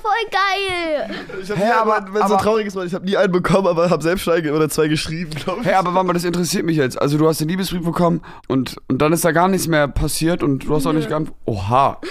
voll 0.00 0.12
geil. 0.30 1.10
Ich 1.42 1.50
hab 1.50 1.56
Hä, 1.58 1.64
nie, 1.64 1.70
aber- 1.72 1.96
aber, 1.96 2.14
wenn 2.14 2.22
es 2.22 2.28
so 2.28 2.36
traurig 2.36 2.66
ist, 2.66 2.76
weil 2.76 2.86
ich 2.86 2.94
habe 2.94 3.04
nie 3.04 3.16
einen 3.16 3.32
bekommen, 3.32 3.66
aber 3.66 3.88
habe 3.90 4.02
selbst 4.02 4.24
zwei 4.24 4.52
oder 4.52 4.68
zwei 4.68 4.88
geschrieben, 4.88 5.30
glaube 5.30 5.60
ich. 5.62 5.66
Hey, 5.66 5.74
aber 5.74 5.92
warte 5.94 6.06
mal, 6.06 6.12
das 6.12 6.24
interessiert 6.24 6.64
mich 6.66 6.76
jetzt. 6.76 7.00
Also 7.00 7.16
du 7.18 7.26
hast 7.26 7.40
den 7.40 7.48
Liebesbrief 7.48 7.82
bekommen 7.84 8.20
und, 8.48 8.76
und 8.88 9.00
dann 9.02 9.12
ist 9.12 9.24
da 9.24 9.32
gar 9.32 9.48
nichts 9.48 9.66
mehr 9.66 9.88
passiert 9.88 10.42
und 10.42 10.66
du 10.68 10.74
hast 10.74 10.86
auch 10.86 10.92
nicht 10.92 11.08
geantwortet. 11.08 11.42
Oha. 11.46 11.98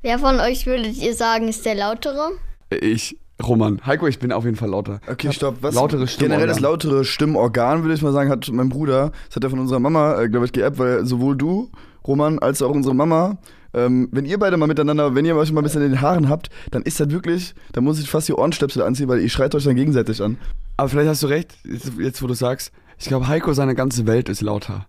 Wer 0.00 0.18
von 0.20 0.38
euch 0.38 0.64
würdet 0.66 0.96
ihr 0.96 1.14
sagen, 1.14 1.48
ist 1.48 1.66
der 1.66 1.74
lautere? 1.74 2.30
Ich, 2.70 3.18
Roman. 3.42 3.80
Heiko, 3.84 4.06
ich 4.06 4.20
bin 4.20 4.30
auf 4.30 4.44
jeden 4.44 4.56
Fall 4.56 4.70
lauter. 4.70 5.00
Okay, 5.10 5.32
stopp. 5.32 5.56
Was? 5.60 5.74
Lautere 5.74 6.06
Stimmorgan. 6.06 6.38
Generell 6.38 6.46
das 6.46 6.60
lautere 6.60 7.04
Stimmorgan, 7.04 7.82
würde 7.82 7.94
ich 7.94 8.02
mal 8.02 8.12
sagen, 8.12 8.30
hat 8.30 8.48
mein 8.52 8.68
Bruder. 8.68 9.10
Das 9.26 9.36
hat 9.36 9.44
er 9.44 9.50
von 9.50 9.58
unserer 9.58 9.80
Mama, 9.80 10.20
äh, 10.20 10.28
glaube 10.28 10.46
ich, 10.46 10.52
geerbt, 10.52 10.78
weil 10.78 11.04
sowohl 11.04 11.36
du, 11.36 11.70
Roman, 12.06 12.38
als 12.38 12.62
auch 12.62 12.70
unsere 12.70 12.94
Mama, 12.94 13.38
ähm, 13.74 14.08
wenn 14.12 14.24
ihr 14.24 14.38
beide 14.38 14.56
mal 14.56 14.68
miteinander, 14.68 15.16
wenn 15.16 15.24
ihr 15.24 15.34
euch 15.34 15.50
mal 15.50 15.62
ein 15.62 15.64
bisschen 15.64 15.82
in 15.82 15.90
den 15.90 16.00
Haaren 16.00 16.28
habt, 16.28 16.48
dann 16.70 16.82
ist 16.82 17.00
das 17.00 17.10
wirklich, 17.10 17.54
dann 17.72 17.82
muss 17.82 18.00
ich 18.00 18.08
fast 18.08 18.28
die 18.28 18.34
Ohrenstöpsel 18.34 18.82
anziehen, 18.82 19.08
weil 19.08 19.20
ihr 19.20 19.28
schreit 19.28 19.54
euch 19.56 19.64
dann 19.64 19.76
gegenseitig 19.76 20.22
an. 20.22 20.38
Aber 20.76 20.88
vielleicht 20.88 21.08
hast 21.08 21.24
du 21.24 21.26
recht, 21.26 21.54
jetzt, 21.64 21.92
jetzt 21.98 22.22
wo 22.22 22.28
du 22.28 22.34
sagst, 22.34 22.70
ich 22.98 23.06
glaube, 23.06 23.26
Heiko, 23.26 23.52
seine 23.52 23.74
ganze 23.74 24.06
Welt 24.06 24.28
ist 24.28 24.42
lauter. 24.42 24.86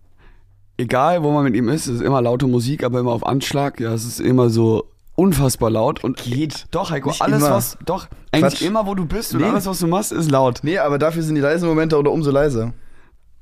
Egal, 0.76 1.22
wo 1.24 1.32
man 1.32 1.44
mit 1.44 1.56
ihm 1.56 1.68
ist, 1.68 1.88
es 1.88 1.96
ist 1.96 2.00
immer 2.00 2.22
laute 2.22 2.46
Musik, 2.46 2.84
aber 2.84 3.00
immer 3.00 3.12
auf 3.12 3.26
Anschlag. 3.26 3.80
Ja, 3.80 3.92
es 3.92 4.04
ist 4.04 4.20
immer 4.20 4.48
so 4.50 4.86
unfassbar 5.20 5.70
laut. 5.70 6.02
Und 6.02 6.16
Geht. 6.22 6.66
Doch, 6.70 6.90
Heiko, 6.90 7.10
Nicht 7.10 7.22
alles 7.22 7.40
immer. 7.42 7.50
was, 7.50 7.78
doch, 7.84 8.08
eigentlich 8.32 8.54
Quatsch. 8.54 8.62
immer, 8.62 8.86
wo 8.86 8.94
du 8.94 9.04
bist 9.06 9.34
und 9.34 9.40
Nee. 9.42 9.46
alles, 9.48 9.66
was 9.66 9.78
du 9.80 9.86
machst, 9.86 10.12
ist 10.12 10.30
laut. 10.30 10.60
Nee, 10.62 10.78
aber 10.78 10.98
dafür 10.98 11.22
sind 11.22 11.34
die 11.34 11.40
leisen 11.40 11.68
Momente 11.68 11.98
oder 11.98 12.10
umso 12.10 12.30
leiser. 12.30 12.72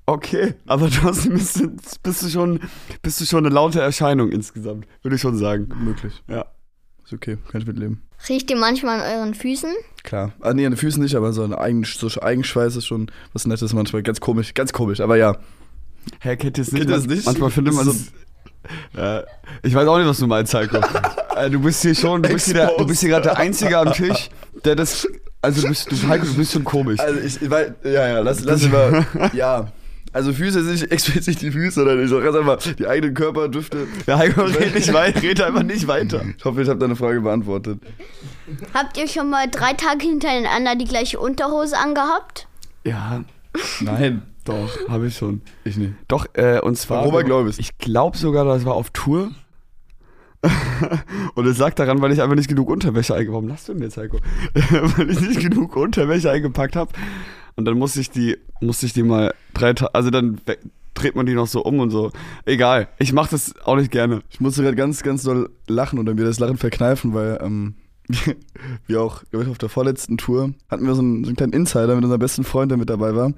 Okay, 0.06 0.54
aber 0.66 0.88
trotzdem 0.90 1.35
bist 1.35 1.61
du, 1.61 1.68
bist 2.02 2.23
du 2.23 2.28
schon, 2.28 2.61
bist 3.02 3.20
du 3.20 3.26
schon 3.26 3.44
eine 3.44 3.54
laute 3.54 3.80
Erscheinung 3.80 4.30
insgesamt, 4.30 4.87
würde 5.02 5.16
ich 5.16 5.20
schon 5.23 5.37
sagen. 5.37 5.68
Möglich. 5.82 6.23
Ja. 6.28 6.47
Ist 7.04 7.12
okay, 7.12 7.38
kann 7.50 7.61
ich 7.61 7.66
mitleben. 7.66 8.02
Riecht 8.28 8.50
ihr 8.50 8.56
manchmal 8.56 9.00
an 9.00 9.06
euren 9.18 9.35
Füßen? 9.35 9.70
Klar. 10.02 10.32
Ah, 10.40 10.52
nee, 10.54 10.64
an 10.66 10.73
den 10.73 10.76
Füßen 10.78 11.02
nicht, 11.02 11.14
aber 11.14 11.32
so 11.32 11.42
ein 11.44 11.54
Eigen, 11.54 11.85
so 11.85 12.08
Eigenschweiß 12.20 12.76
ist 12.76 12.87
schon 12.87 13.11
was 13.32 13.47
Nettes 13.47 13.73
manchmal. 13.75 14.02
Ganz 14.02 14.20
komisch, 14.20 14.54
ganz 14.54 14.73
komisch, 14.73 15.00
aber 15.00 15.16
ja. 15.16 15.37
Hä, 16.20 16.37
kennt 16.37 16.58
ihr 16.58 16.62
es 16.62 16.73
nicht? 16.73 16.80
Kennt 16.80 16.90
ihr 16.90 16.97
das 16.97 17.06
Man- 17.06 17.14
nicht? 17.16 17.26
Manchmal 17.26 17.50
findet 17.50 17.75
man 17.75 17.88
es. 17.88 18.12
Ja, 18.97 19.23
ich 19.62 19.75
weiß 19.75 19.87
auch 19.87 19.99
nicht, 19.99 20.08
was 20.08 20.18
du 20.18 20.26
meinst, 20.26 20.52
Heiko. 20.54 20.78
Äh, 21.40 21.50
du 21.50 21.61
bist 21.61 21.83
hier 21.83 21.95
schon, 21.95 22.23
du 22.23 22.28
bist 22.30 22.47
hier, 22.47 22.54
der, 22.54 22.73
du 22.76 22.87
bist 22.87 23.00
hier 23.00 23.11
gerade 23.11 23.25
der 23.25 23.38
Einzige 23.38 23.78
am 23.78 23.92
Tisch, 23.92 24.30
der 24.64 24.76
das 24.76 25.07
Also 25.40 25.62
du 25.62 25.68
bist, 25.68 25.90
du, 25.90 26.09
Heiko, 26.09 26.26
du 26.26 26.35
bist 26.35 26.52
schon 26.52 26.64
komisch. 26.64 27.00
Also 27.00 27.21
ich, 27.21 27.50
weil, 27.50 27.75
ja, 27.85 28.09
ja, 28.09 28.21
lass, 28.21 28.42
lass 28.42 28.68
mal, 28.68 29.07
ja. 29.33 29.68
Also 30.12 30.33
Füße 30.33 30.64
sind 30.64 30.73
nicht 30.73 30.90
explizit 30.90 31.40
die 31.42 31.50
Füße, 31.50 31.75
sondern 31.75 32.02
ich 32.02 32.11
sag 32.11 32.25
ganz 32.25 32.37
einfach, 32.37 32.75
die 32.75 32.87
eigenen 32.87 33.14
Körperdüfte. 33.14 33.87
Ja, 34.07 34.18
Heiko, 34.18 34.42
red 34.42 34.75
nicht 34.75 34.92
weiter, 34.92 35.23
red 35.23 35.40
einfach 35.40 35.62
nicht 35.62 35.87
weiter. 35.87 36.23
Ich 36.37 36.45
hoffe, 36.45 36.62
ich 36.62 36.68
habe 36.68 36.78
deine 36.78 36.97
Frage 36.97 37.21
beantwortet. 37.21 37.78
Habt 38.73 38.97
ihr 38.97 39.07
schon 39.07 39.28
mal 39.28 39.49
drei 39.50 39.75
Tage 39.75 40.07
hintereinander 40.07 40.76
die 40.76 40.87
gleiche 40.87 41.21
Unterhose 41.21 41.76
angehabt? 41.76 42.49
Ja, 42.85 43.23
Nein, 43.80 44.23
doch, 44.45 44.88
habe 44.88 45.09
ich 45.09 45.16
schon. 45.16 45.42
ich 45.64 45.76
nicht. 45.76 45.92
Doch, 46.09 46.26
äh, 46.35 46.61
und 46.61 46.76
zwar. 46.76 47.02
Robert 47.04 47.26
glaub 47.26 47.47
ich. 47.47 47.59
Ich 47.59 47.76
glaube 47.78 48.16
sogar, 48.16 48.45
das 48.45 48.64
war 48.64 48.75
auf 48.75 48.90
Tour. 48.90 49.30
Und 51.35 51.47
es 51.47 51.59
lag 51.59 51.75
daran, 51.75 52.00
weil 52.00 52.12
ich 52.12 52.23
einfach 52.23 52.37
nicht 52.37 52.49
genug 52.49 52.71
Unterwäsche 52.71 53.14
eingepackt 53.14 53.33
Warum 53.33 53.49
lachst 53.49 53.68
du 53.68 53.75
denn 53.75 53.83
jetzt, 53.83 53.97
Heiko? 53.97 54.18
weil 54.97 55.11
ich 55.11 55.21
nicht 55.21 55.40
genug 55.40 55.76
Unterwäsche 55.76 56.30
eingepackt 56.30 56.76
habe. 56.76 56.92
Und 57.57 57.64
dann 57.64 57.76
musste 57.76 58.00
ich 58.00 58.11
die, 58.11 58.37
musste 58.61 58.87
ich 58.87 58.92
die 58.92 59.02
mal 59.02 59.35
drei 59.52 59.73
Tage, 59.73 59.95
also 59.95 60.11
dann 60.11 60.40
dreht 60.95 61.16
man 61.16 61.26
die 61.26 61.35
noch 61.35 61.47
so 61.47 61.62
um 61.62 61.80
und 61.80 61.90
so. 61.90 62.12
Egal, 62.45 62.88
ich 62.99 63.12
mache 63.12 63.30
das 63.30 63.54
auch 63.64 63.76
nicht 63.76 63.90
gerne. 63.90 64.23
Ich 64.30 64.40
musste 64.40 64.62
gerade 64.62 64.76
ganz, 64.76 65.02
ganz 65.02 65.23
doll 65.23 65.50
lachen 65.66 65.99
oder 65.99 66.14
mir 66.14 66.25
das 66.25 66.38
Lachen 66.38 66.57
verkneifen, 66.57 67.14
weil 67.14 67.38
ähm, 67.42 67.75
wir 68.87 69.03
auch, 69.03 69.23
glaube 69.31 69.45
ich, 69.45 69.50
auf 69.50 69.59
der 69.59 69.69
vorletzten 69.69 70.17
Tour 70.17 70.50
hatten 70.71 70.87
wir 70.87 70.95
so 70.95 71.03
einen, 71.03 71.25
so 71.25 71.29
einen 71.29 71.37
kleinen 71.37 71.53
Insider 71.53 71.95
mit 71.95 72.05
unserem 72.05 72.19
besten 72.21 72.45
Freund, 72.45 72.71
der 72.71 72.79
mit 72.79 72.88
dabei 72.88 73.15
war, 73.15 73.33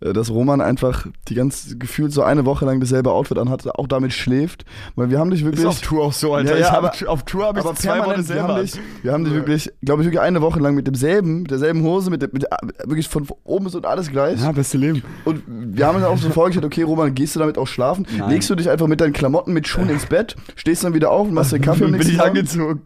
äh, 0.00 0.12
dass 0.12 0.30
Roman 0.30 0.60
einfach 0.60 1.06
die 1.28 1.34
ganze, 1.34 1.76
gefühlt 1.78 2.12
so 2.12 2.22
eine 2.22 2.44
Woche 2.44 2.64
lang 2.66 2.80
dasselbe 2.80 3.10
Outfit 3.12 3.38
anhatte, 3.38 3.78
auch 3.78 3.86
damit 3.86 4.12
schläft, 4.12 4.64
weil 4.96 5.10
wir 5.10 5.18
haben 5.18 5.30
dich 5.30 5.44
wirklich... 5.44 5.60
Ist 5.62 5.66
auf 5.66 5.80
Tour 5.80 6.04
auch 6.04 6.12
so, 6.12 6.34
Alter. 6.34 6.50
Ja, 6.52 6.56
ja, 6.60 6.66
ich 6.66 6.70
hab, 6.72 6.84
aber- 6.84 7.10
auf 7.10 7.24
Tour 7.24 7.44
habe 7.46 7.60
ich 7.60 7.64
aber 7.64 7.74
zwei 7.74 7.90
Wochen 7.98 7.98
permanent, 7.98 8.28
wir 8.28 8.34
selber. 8.34 8.48
haben 8.54 8.62
dich, 8.62 8.80
wir 9.02 9.12
haben 9.12 9.24
dich 9.24 9.34
wirklich, 9.34 9.70
glaube 9.82 10.02
ich, 10.02 10.06
wirklich 10.06 10.20
eine 10.20 10.42
Woche 10.42 10.60
lang 10.60 10.74
mit 10.74 10.86
demselben, 10.86 11.42
mit 11.42 11.50
derselben 11.50 11.82
Hose, 11.82 12.10
mit, 12.10 12.20
mit 12.32 12.44
wirklich 12.84 13.08
von 13.08 13.26
oben 13.44 13.64
bis 13.64 13.74
unten 13.74 13.86
alles 13.86 14.08
gleich. 14.10 14.40
ja, 14.40 14.52
beste 14.52 14.76
Leben. 14.78 15.02
Und 15.24 15.42
wir 15.46 15.86
haben 15.86 15.96
uns 15.96 16.04
auch 16.04 16.18
so 16.18 16.30
vorgestellt, 16.30 16.66
okay, 16.66 16.82
Roman, 16.82 17.14
gehst 17.14 17.34
du 17.36 17.40
damit 17.40 17.56
auch 17.58 17.66
schlafen? 17.66 18.06
Nein. 18.18 18.30
Legst 18.30 18.50
du 18.50 18.54
dich 18.54 18.68
einfach 18.68 18.86
mit 18.86 19.00
deinen 19.00 19.12
Klamotten, 19.12 19.52
mit 19.52 19.66
Schuhen 19.66 19.88
ins 19.88 20.06
Bett, 20.06 20.36
stehst 20.56 20.84
dann 20.84 20.94
wieder 20.94 21.10
auf 21.10 21.26
und 21.28 21.34
machst 21.34 21.52
dir 21.52 21.58
Kaffee 21.60 21.84
und 21.84 21.90
Bin 21.92 21.98
nichts 21.98 22.08
ich 22.08 22.16
zusammen? 22.18 22.36
angezogen. 22.36 22.80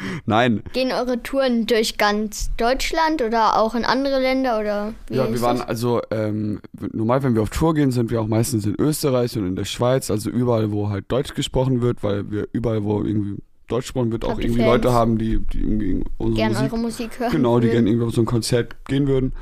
Nein. 0.26 0.62
Gehen 0.72 0.92
eure 0.92 1.22
Touren 1.22 1.66
durch 1.66 1.98
ganz 1.98 2.50
Deutschland 2.56 3.22
oder 3.22 3.58
auch 3.58 3.74
in 3.74 3.84
andere 3.84 4.20
Länder 4.20 4.58
oder 4.60 4.94
Ja, 5.10 5.30
wir 5.30 5.40
waren 5.40 5.58
das? 5.58 5.68
also, 5.68 6.00
ähm, 6.10 6.60
normal, 6.92 7.22
wenn 7.22 7.34
wir 7.34 7.42
auf 7.42 7.50
Tour 7.50 7.74
gehen, 7.74 7.90
sind 7.90 8.10
wir 8.10 8.20
auch 8.20 8.26
meistens 8.26 8.66
in 8.66 8.74
Österreich 8.78 9.36
und 9.36 9.46
in 9.46 9.56
der 9.56 9.64
Schweiz, 9.64 10.10
also 10.10 10.30
überall, 10.30 10.72
wo 10.72 10.88
halt 10.88 11.10
Deutsch 11.10 11.34
gesprochen 11.34 11.82
wird, 11.82 12.02
weil 12.02 12.30
wir 12.30 12.48
überall, 12.52 12.84
wo 12.84 13.02
irgendwie 13.02 13.42
Deutsch 13.68 13.86
gesprochen 13.86 14.12
wird, 14.12 14.24
auch 14.24 14.30
Habt 14.30 14.44
irgendwie 14.44 14.60
Fans? 14.60 14.72
Leute 14.72 14.92
haben, 14.92 15.18
die, 15.18 15.38
die 15.38 15.60
irgendwie 15.60 16.04
unsere 16.18 16.36
gern 16.36 16.52
Musik, 16.52 16.72
eure 16.72 16.82
Musik 16.82 17.20
hören. 17.20 17.32
genau, 17.32 17.58
die 17.58 17.66
würden. 17.66 17.72
gerne 17.72 17.88
irgendwie 17.90 18.06
auf 18.06 18.14
so 18.14 18.22
ein 18.22 18.26
Konzert 18.26 18.84
gehen 18.86 19.06
würden. 19.06 19.32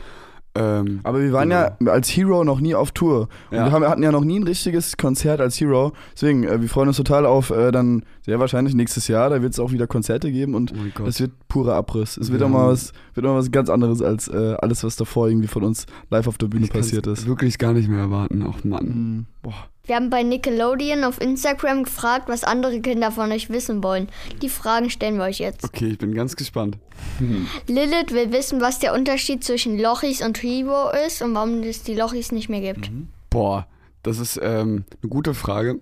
Ähm, 0.56 0.98
Aber 1.04 1.20
wir 1.20 1.32
waren 1.32 1.50
ja 1.52 1.76
als 1.86 2.08
Hero 2.08 2.42
noch 2.42 2.60
nie 2.60 2.74
auf 2.74 2.90
Tour. 2.90 3.28
Und 3.50 3.56
Ja. 3.56 3.66
wir 3.66 3.72
haben, 3.72 3.84
hatten 3.84 4.02
ja 4.02 4.10
noch 4.10 4.24
nie 4.24 4.40
ein 4.40 4.42
richtiges 4.42 4.96
Konzert 4.96 5.40
als 5.40 5.60
Hero. 5.60 5.92
Deswegen, 6.14 6.42
äh, 6.42 6.60
wir 6.60 6.68
freuen 6.68 6.88
uns 6.88 6.96
total 6.96 7.24
auf 7.24 7.50
äh, 7.50 7.70
dann 7.70 8.02
sehr 8.26 8.40
wahrscheinlich 8.40 8.74
nächstes 8.74 9.06
Jahr. 9.06 9.30
Da 9.30 9.42
wird 9.42 9.52
es 9.52 9.60
auch 9.60 9.70
wieder 9.70 9.86
Konzerte 9.86 10.32
geben 10.32 10.56
und 10.56 10.72
oh 10.98 11.04
das 11.04 11.20
wird 11.20 11.30
purer 11.46 11.74
Abriss. 11.76 12.16
Es 12.16 12.32
wird 12.32 12.40
Ja. 12.40 12.48
auch 12.48 12.50
mal 12.50 12.66
was, 12.72 12.92
wird 13.14 13.26
auch 13.26 13.30
mal 13.30 13.38
was 13.38 13.50
ganz 13.52 13.70
anderes 13.70 14.02
als 14.02 14.26
äh, 14.26 14.56
alles, 14.60 14.82
was 14.82 14.96
davor 14.96 15.28
irgendwie 15.28 15.46
von 15.48 15.62
uns 15.62 15.86
live 16.10 16.26
auf 16.26 16.36
der 16.36 16.48
Bühne 16.48 16.64
Ich 16.64 16.72
passiert 16.72 17.06
ist. 17.06 17.28
wirklich 17.28 17.56
gar 17.58 17.72
nicht 17.72 17.88
mehr 17.88 18.00
erwarten. 18.00 18.44
Ach 18.44 18.64
Mann. 18.64 18.84
Mhm. 18.86 19.26
Boah. 19.42 19.54
Wir 19.84 19.96
haben 19.96 20.10
bei 20.10 20.22
Nickelodeon 20.22 21.04
auf 21.04 21.20
Instagram 21.20 21.84
gefragt, 21.84 22.28
was 22.28 22.44
andere 22.44 22.80
Kinder 22.80 23.10
von 23.10 23.32
euch 23.32 23.50
wissen 23.50 23.82
wollen. 23.82 24.08
Die 24.42 24.48
Fragen 24.48 24.90
stellen 24.90 25.16
wir 25.16 25.24
euch 25.24 25.38
jetzt. 25.38 25.64
Okay, 25.64 25.88
ich 25.88 25.98
bin 25.98 26.14
ganz 26.14 26.36
gespannt. 26.36 26.78
Lilith 27.66 28.12
will 28.12 28.30
wissen, 28.32 28.60
was 28.60 28.78
der 28.78 28.94
Unterschied 28.94 29.42
zwischen 29.42 29.78
Lochis 29.78 30.22
und 30.22 30.42
Hero 30.42 30.90
ist 31.06 31.22
und 31.22 31.34
warum 31.34 31.62
es 31.62 31.82
die 31.82 31.94
Lochis 31.94 32.30
nicht 32.30 32.48
mehr 32.48 32.60
gibt. 32.60 32.90
Boah, 33.30 33.66
das 34.02 34.18
ist 34.18 34.38
ähm, 34.42 34.84
eine 35.02 35.10
gute 35.10 35.34
Frage. 35.34 35.80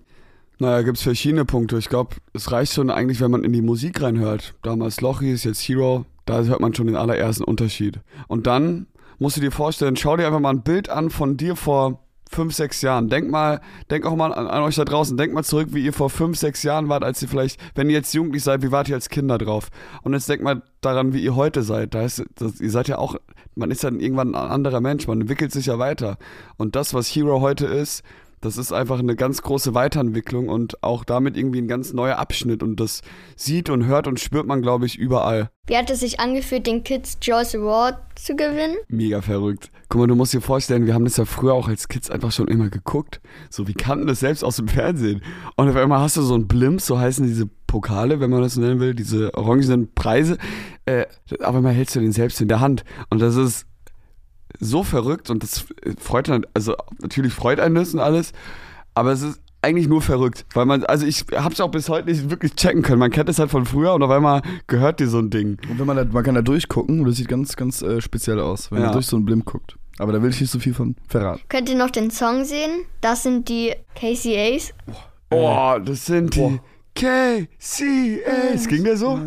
Naja, 0.59 0.81
gibt 0.81 0.97
es 0.97 1.03
verschiedene 1.03 1.45
Punkte. 1.45 1.77
Ich 1.77 1.87
glaube, 1.87 2.15
es 2.33 2.51
reicht 2.51 2.73
schon 2.73 2.89
eigentlich, 2.89 3.21
wenn 3.21 3.31
man 3.31 3.43
in 3.43 3.53
die 3.53 3.61
Musik 3.61 4.01
reinhört. 4.01 4.55
Damals 4.61 4.99
Lochis, 4.99 5.45
jetzt 5.45 5.61
Hero, 5.61 6.05
da 6.25 6.43
hört 6.43 6.59
man 6.59 6.73
schon 6.73 6.87
den 6.87 6.97
allerersten 6.97 7.43
Unterschied. 7.43 7.99
Und 8.27 8.45
dann 8.45 8.87
musst 9.19 9.37
du 9.37 9.41
dir 9.41 9.51
vorstellen, 9.51 9.95
schau 9.95 10.17
dir 10.17 10.27
einfach 10.27 10.39
mal 10.39 10.49
ein 10.49 10.63
Bild 10.63 10.89
an 10.89 11.09
von 11.09 11.37
dir 11.37 11.55
vor 11.55 11.99
fünf, 12.29 12.53
sechs 12.53 12.81
Jahren. 12.81 13.09
Denk 13.09 13.29
mal, 13.29 13.59
denk 13.89 14.05
auch 14.05 14.15
mal 14.15 14.31
an, 14.31 14.47
an 14.47 14.63
euch 14.63 14.75
da 14.75 14.85
draußen. 14.85 15.17
Denk 15.17 15.33
mal 15.33 15.43
zurück, 15.43 15.69
wie 15.71 15.83
ihr 15.83 15.93
vor 15.93 16.09
fünf, 16.09 16.37
sechs 16.37 16.63
Jahren 16.63 16.87
wart, 16.87 17.03
als 17.03 17.21
ihr 17.21 17.27
vielleicht, 17.27 17.59
wenn 17.75 17.89
ihr 17.89 17.95
jetzt 17.95 18.13
jugendlich 18.13 18.43
seid, 18.43 18.61
wie 18.61 18.71
wart 18.71 18.87
ihr 18.87 18.95
als 18.95 19.09
Kinder 19.09 19.37
drauf? 19.37 19.69
Und 20.03 20.13
jetzt 20.13 20.29
denk 20.29 20.43
mal 20.43 20.61
daran, 20.81 21.13
wie 21.13 21.21
ihr 21.21 21.35
heute 21.35 21.63
seid. 21.63 21.95
Da 21.95 22.03
ist, 22.03 22.23
das, 22.35 22.61
ihr 22.61 22.71
seid 22.71 22.87
ja 22.87 22.99
auch, 22.99 23.15
man 23.55 23.71
ist 23.71 23.83
dann 23.83 23.99
irgendwann 23.99 24.35
ein 24.35 24.51
anderer 24.51 24.79
Mensch, 24.79 25.07
man 25.07 25.21
entwickelt 25.21 25.51
sich 25.51 25.65
ja 25.65 25.79
weiter. 25.79 26.17
Und 26.57 26.75
das, 26.75 26.93
was 26.93 27.07
Hero 27.07 27.41
heute 27.41 27.65
ist, 27.65 28.03
das 28.41 28.57
ist 28.57 28.71
einfach 28.71 28.99
eine 28.99 29.15
ganz 29.15 29.41
große 29.41 29.73
Weiterentwicklung 29.73 30.49
und 30.49 30.81
auch 30.83 31.03
damit 31.03 31.37
irgendwie 31.37 31.61
ein 31.61 31.67
ganz 31.67 31.93
neuer 31.93 32.17
Abschnitt. 32.17 32.63
Und 32.63 32.79
das 32.79 33.01
sieht 33.35 33.69
und 33.69 33.85
hört 33.85 34.07
und 34.07 34.19
spürt 34.19 34.47
man, 34.47 34.61
glaube 34.61 34.85
ich, 34.85 34.97
überall. 34.97 35.49
Wie 35.67 35.77
hat 35.77 35.89
es 35.89 35.99
sich 35.99 36.19
angefühlt, 36.19 36.65
den 36.65 36.83
Kids 36.83 37.19
Choice 37.19 37.55
Award 37.55 37.97
zu 38.15 38.35
gewinnen? 38.35 38.77
Mega 38.87 39.21
verrückt. 39.21 39.71
Guck 39.87 40.01
mal, 40.01 40.07
du 40.07 40.15
musst 40.15 40.33
dir 40.33 40.41
vorstellen, 40.41 40.85
wir 40.85 40.93
haben 40.93 41.03
das 41.03 41.17
ja 41.17 41.25
früher 41.25 41.53
auch 41.53 41.67
als 41.67 41.87
Kids 41.87 42.09
einfach 42.09 42.31
schon 42.31 42.47
immer 42.47 42.69
geguckt. 42.69 43.21
So, 43.49 43.67
wir 43.67 43.75
kannten 43.75 44.07
das 44.07 44.19
selbst 44.19 44.43
aus 44.43 44.55
dem 44.55 44.67
Fernsehen. 44.67 45.21
Und 45.57 45.69
auf 45.69 45.75
einmal 45.75 45.99
hast 45.99 46.17
du 46.17 46.21
so 46.21 46.33
einen 46.33 46.47
Blimp, 46.47 46.81
so 46.81 46.97
heißen 46.97 47.25
diese 47.25 47.47
Pokale, 47.67 48.19
wenn 48.19 48.31
man 48.31 48.41
das 48.41 48.57
nennen 48.57 48.79
will, 48.79 48.95
diese 48.95 49.33
orangenen 49.35 49.93
Preise. 49.93 50.37
Äh, 50.85 51.05
auf 51.41 51.55
einmal 51.55 51.73
hältst 51.73 51.95
du 51.95 51.99
den 51.99 52.13
selbst 52.13 52.41
in 52.41 52.47
der 52.47 52.61
Hand. 52.61 52.83
Und 53.11 53.21
das 53.21 53.35
ist 53.35 53.67
so 54.59 54.83
verrückt 54.83 55.29
und 55.29 55.43
das 55.43 55.65
freut 55.99 56.27
dann, 56.29 56.45
also 56.53 56.75
natürlich 57.01 57.33
freut 57.33 57.59
einen 57.59 57.75
das 57.75 57.93
und 57.93 57.99
alles, 57.99 58.33
aber 58.95 59.11
es 59.11 59.21
ist 59.21 59.39
eigentlich 59.61 59.87
nur 59.89 60.01
verrückt, 60.01 60.45
weil 60.53 60.65
man, 60.65 60.83
also 60.85 61.05
ich 61.05 61.25
hab's 61.35 61.59
auch 61.59 61.69
bis 61.69 61.89
heute 61.89 62.07
nicht 62.09 62.29
wirklich 62.29 62.55
checken 62.55 62.81
können. 62.81 62.99
Man 62.99 63.11
kennt 63.11 63.27
es 63.27 63.39
halt 63.39 63.51
von 63.51 63.65
früher 63.65 63.93
und 63.93 64.01
auf 64.03 64.09
einmal 64.09 64.41
gehört 64.67 65.01
dir 65.01 65.09
so 65.09 65.19
ein 65.19 65.29
Ding. 65.29 65.57
Und 65.69 65.79
wenn 65.79 65.85
man 65.85 65.97
da, 65.97 66.05
man 66.05 66.23
kann 66.23 66.35
da 66.35 66.41
durchgucken 66.41 67.01
und 67.01 67.07
das 67.07 67.17
sieht 67.17 67.27
ganz, 67.27 67.57
ganz 67.57 67.81
äh, 67.81 67.99
speziell 67.99 68.39
aus, 68.39 68.71
wenn 68.71 68.79
Ja. 68.79 68.85
man 68.85 68.93
durch 68.93 69.07
so 69.07 69.17
einen 69.17 69.25
Blimp 69.25 69.43
guckt. 69.45 69.75
Aber 69.97 70.13
da 70.13 70.21
will 70.23 70.29
ich 70.29 70.39
nicht 70.39 70.49
so 70.49 70.59
viel 70.59 70.73
von 70.73 70.95
verraten. 71.09 71.41
Könnt 71.49 71.67
ihr 71.67 71.75
noch 71.75 71.89
den 71.89 72.09
Song 72.09 72.45
sehen? 72.45 72.85
Das 73.01 73.23
sind 73.23 73.49
die 73.49 73.73
KCAs. 73.95 74.73
Oh, 75.29 75.75
das 75.83 76.05
sind 76.05 76.35
die 76.35 76.59
KCAs. 76.95 78.67
Ging 78.67 78.85
der 78.85 78.95
so? 78.95 79.19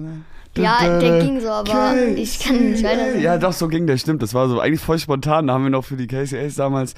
Ja, 0.56 0.98
der 0.98 1.20
ging 1.20 1.40
so, 1.40 1.48
aber 1.48 1.96
ich 2.14 2.40
kann 2.40 2.72
nicht 2.72 2.84
weiter 2.84 3.16
Ja, 3.16 3.38
doch, 3.38 3.52
so 3.52 3.68
ging 3.68 3.86
der, 3.86 3.96
stimmt. 3.96 4.22
Das 4.22 4.34
war 4.34 4.48
so 4.48 4.60
eigentlich 4.60 4.80
voll 4.80 4.98
spontan. 4.98 5.46
Da 5.46 5.54
haben 5.54 5.64
wir 5.64 5.70
noch 5.70 5.84
für 5.84 5.96
die 5.96 6.06
KCAs 6.06 6.56
damals 6.56 6.94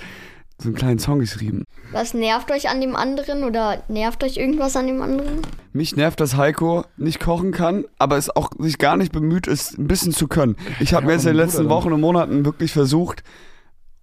so 0.61 0.68
einen 0.68 0.76
kleinen 0.76 0.99
Song 0.99 1.18
geschrieben. 1.18 1.64
Was 1.92 2.14
nervt 2.14 2.50
euch 2.50 2.68
an 2.68 2.80
dem 2.80 2.94
anderen 2.96 3.44
oder 3.44 3.82
nervt 3.88 4.23
euch 4.23 4.37
irgendwas 4.37 4.76
an 4.76 4.87
dem 4.87 5.02
anderen? 5.02 5.40
Mich 5.73 5.96
nervt, 5.96 6.20
dass 6.20 6.37
Heiko 6.37 6.84
nicht 6.96 7.20
kochen 7.20 7.52
kann, 7.52 7.84
aber 7.99 8.16
es 8.16 8.34
auch 8.34 8.50
sich 8.58 8.78
gar 8.78 8.96
nicht 8.96 9.12
bemüht 9.12 9.46
ist, 9.46 9.78
ein 9.78 9.88
bisschen 9.88 10.12
zu 10.12 10.28
können. 10.28 10.56
Ich 10.80 10.94
habe 10.94 11.06
mir 11.06 11.12
jetzt 11.12 11.23
in 11.23 11.28
den 11.28 11.37
letzten 11.37 11.64
Bruder 11.64 11.75
Wochen 11.75 11.92
und 11.92 12.00
Monaten 12.00 12.44
wirklich 12.44 12.73
versucht, 12.73 13.25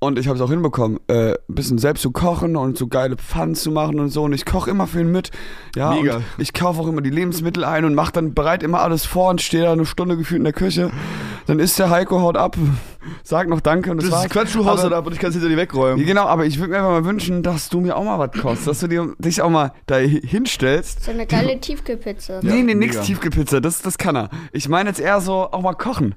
und 0.03 0.17
ich 0.17 0.27
habe 0.27 0.35
es 0.35 0.41
auch 0.41 0.49
hinbekommen, 0.49 0.99
äh, 1.07 1.33
ein 1.33 1.35
bisschen 1.47 1.77
selbst 1.77 2.01
zu 2.01 2.09
kochen 2.11 2.55
und 2.55 2.75
so 2.75 2.87
geile 2.87 3.17
Pfannen 3.17 3.53
zu 3.53 3.69
machen 3.69 3.99
und 3.99 4.09
so. 4.09 4.23
Und 4.23 4.33
ich 4.33 4.45
koche 4.47 4.71
immer 4.71 4.87
für 4.87 5.01
ihn 5.01 5.11
mit. 5.11 5.29
Ja, 5.75 5.91
Mega. 5.91 6.15
Und 6.15 6.23
ich 6.39 6.53
kaufe 6.53 6.81
auch 6.81 6.87
immer 6.87 7.01
die 7.01 7.11
Lebensmittel 7.11 7.63
ein 7.63 7.85
und 7.85 7.93
mache 7.93 8.11
dann 8.11 8.33
bereit 8.33 8.63
immer 8.63 8.81
alles 8.81 9.05
vor 9.05 9.29
und 9.29 9.41
stehe 9.43 9.63
da 9.63 9.71
eine 9.71 9.85
Stunde 9.85 10.17
gefühlt 10.17 10.39
in 10.39 10.43
der 10.43 10.53
Küche. 10.53 10.89
Dann 11.45 11.59
isst 11.59 11.77
der 11.77 11.91
Heiko, 11.91 12.19
haut 12.19 12.35
ab, 12.35 12.57
sagt 13.23 13.47
noch 13.51 13.61
Danke 13.61 13.91
und 13.91 13.97
das, 13.97 14.05
Das 14.05 14.13
war's. 14.13 14.25
ist 14.25 14.31
Quatsch, 14.31 14.55
du 14.55 14.65
haust 14.65 14.79
Aber- 14.81 14.89
das 14.89 14.97
ab 14.99 15.05
und 15.05 15.13
ich 15.13 15.19
kann 15.19 15.29
es 15.29 15.35
hinter 15.35 15.49
dir 15.49 15.57
wegräumen. 15.57 15.99
Ja, 15.99 16.05
genau, 16.07 16.25
aber 16.25 16.45
ich 16.47 16.57
würde 16.57 16.71
mir 16.71 16.77
einfach 16.77 16.89
mal 16.91 17.05
wünschen, 17.05 17.43
dass 17.43 17.69
du 17.69 17.79
mir 17.79 17.95
auch 17.95 18.03
mal 18.03 18.17
was 18.17 18.31
kostest, 18.41 18.67
dass 18.67 18.79
du 18.79 18.87
dir, 18.87 19.13
dich 19.19 19.41
auch 19.43 19.51
mal 19.51 19.71
da 19.85 19.97
hinstellst 19.97 21.03
So 21.03 21.11
eine 21.11 21.27
geile 21.27 21.59
Tiefkühlpizza. 21.59 22.39
Nee, 22.41 22.63
nee, 22.63 22.73
nix 22.73 22.95
mega. 22.95 23.05
Tiefgepizza, 23.05 23.59
das, 23.61 23.83
das 23.83 23.99
kann 23.99 24.15
er. 24.15 24.29
Ich 24.51 24.67
meine 24.67 24.89
jetzt 24.89 24.99
eher 24.99 25.21
so, 25.21 25.51
auch 25.51 25.61
mal 25.61 25.73
kochen. 25.73 26.15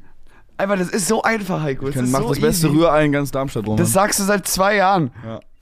Einfach, 0.56 0.78
das 0.78 0.88
ist 0.90 1.08
so 1.08 1.22
einfach, 1.22 1.62
Heiko. 1.62 1.88
Ich 1.88 1.94
Das 1.96 2.04
ist 2.04 2.10
mach 2.12 2.20
so 2.22 2.28
das 2.28 2.40
beste 2.40 2.68
easy. 2.68 2.76
Rührei 2.76 3.04
in 3.06 3.12
ganz 3.12 3.30
Darmstadt 3.32 3.66
rum. 3.66 3.76
Das 3.76 3.92
sagst 3.92 4.20
du 4.20 4.24
seit 4.24 4.46
zwei 4.46 4.76
Jahren. 4.76 5.10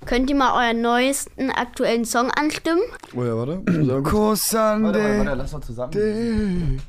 Könnt 0.04 0.28
ihr 0.30 0.36
mal 0.36 0.52
euren 0.66 0.82
neuesten 0.82 1.50
aktuellen 1.50 2.04
Song 2.04 2.30
anstimmen? 2.32 2.82
oh 3.16 3.24
ja, 3.24 3.34
warte. 3.36 3.62
Kurz- 4.02 4.52
Warte, 4.52 4.82
warte, 4.84 5.18
warte, 5.18 5.34
lass 5.34 5.52
mal 5.52 5.62
zusammen. 5.62 6.80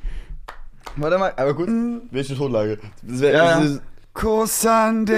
Warte 0.95 1.17
mal, 1.17 1.33
aber 1.37 1.53
gut. 1.53 1.69
Welche 2.11 2.35
Tonlage? 2.35 2.77
Das 3.03 3.21
wär, 3.21 3.31
Ja, 3.33 3.45
das 3.45 3.59
ja. 3.63 3.69
ist- 3.75 3.81
Kusande. 4.13 5.15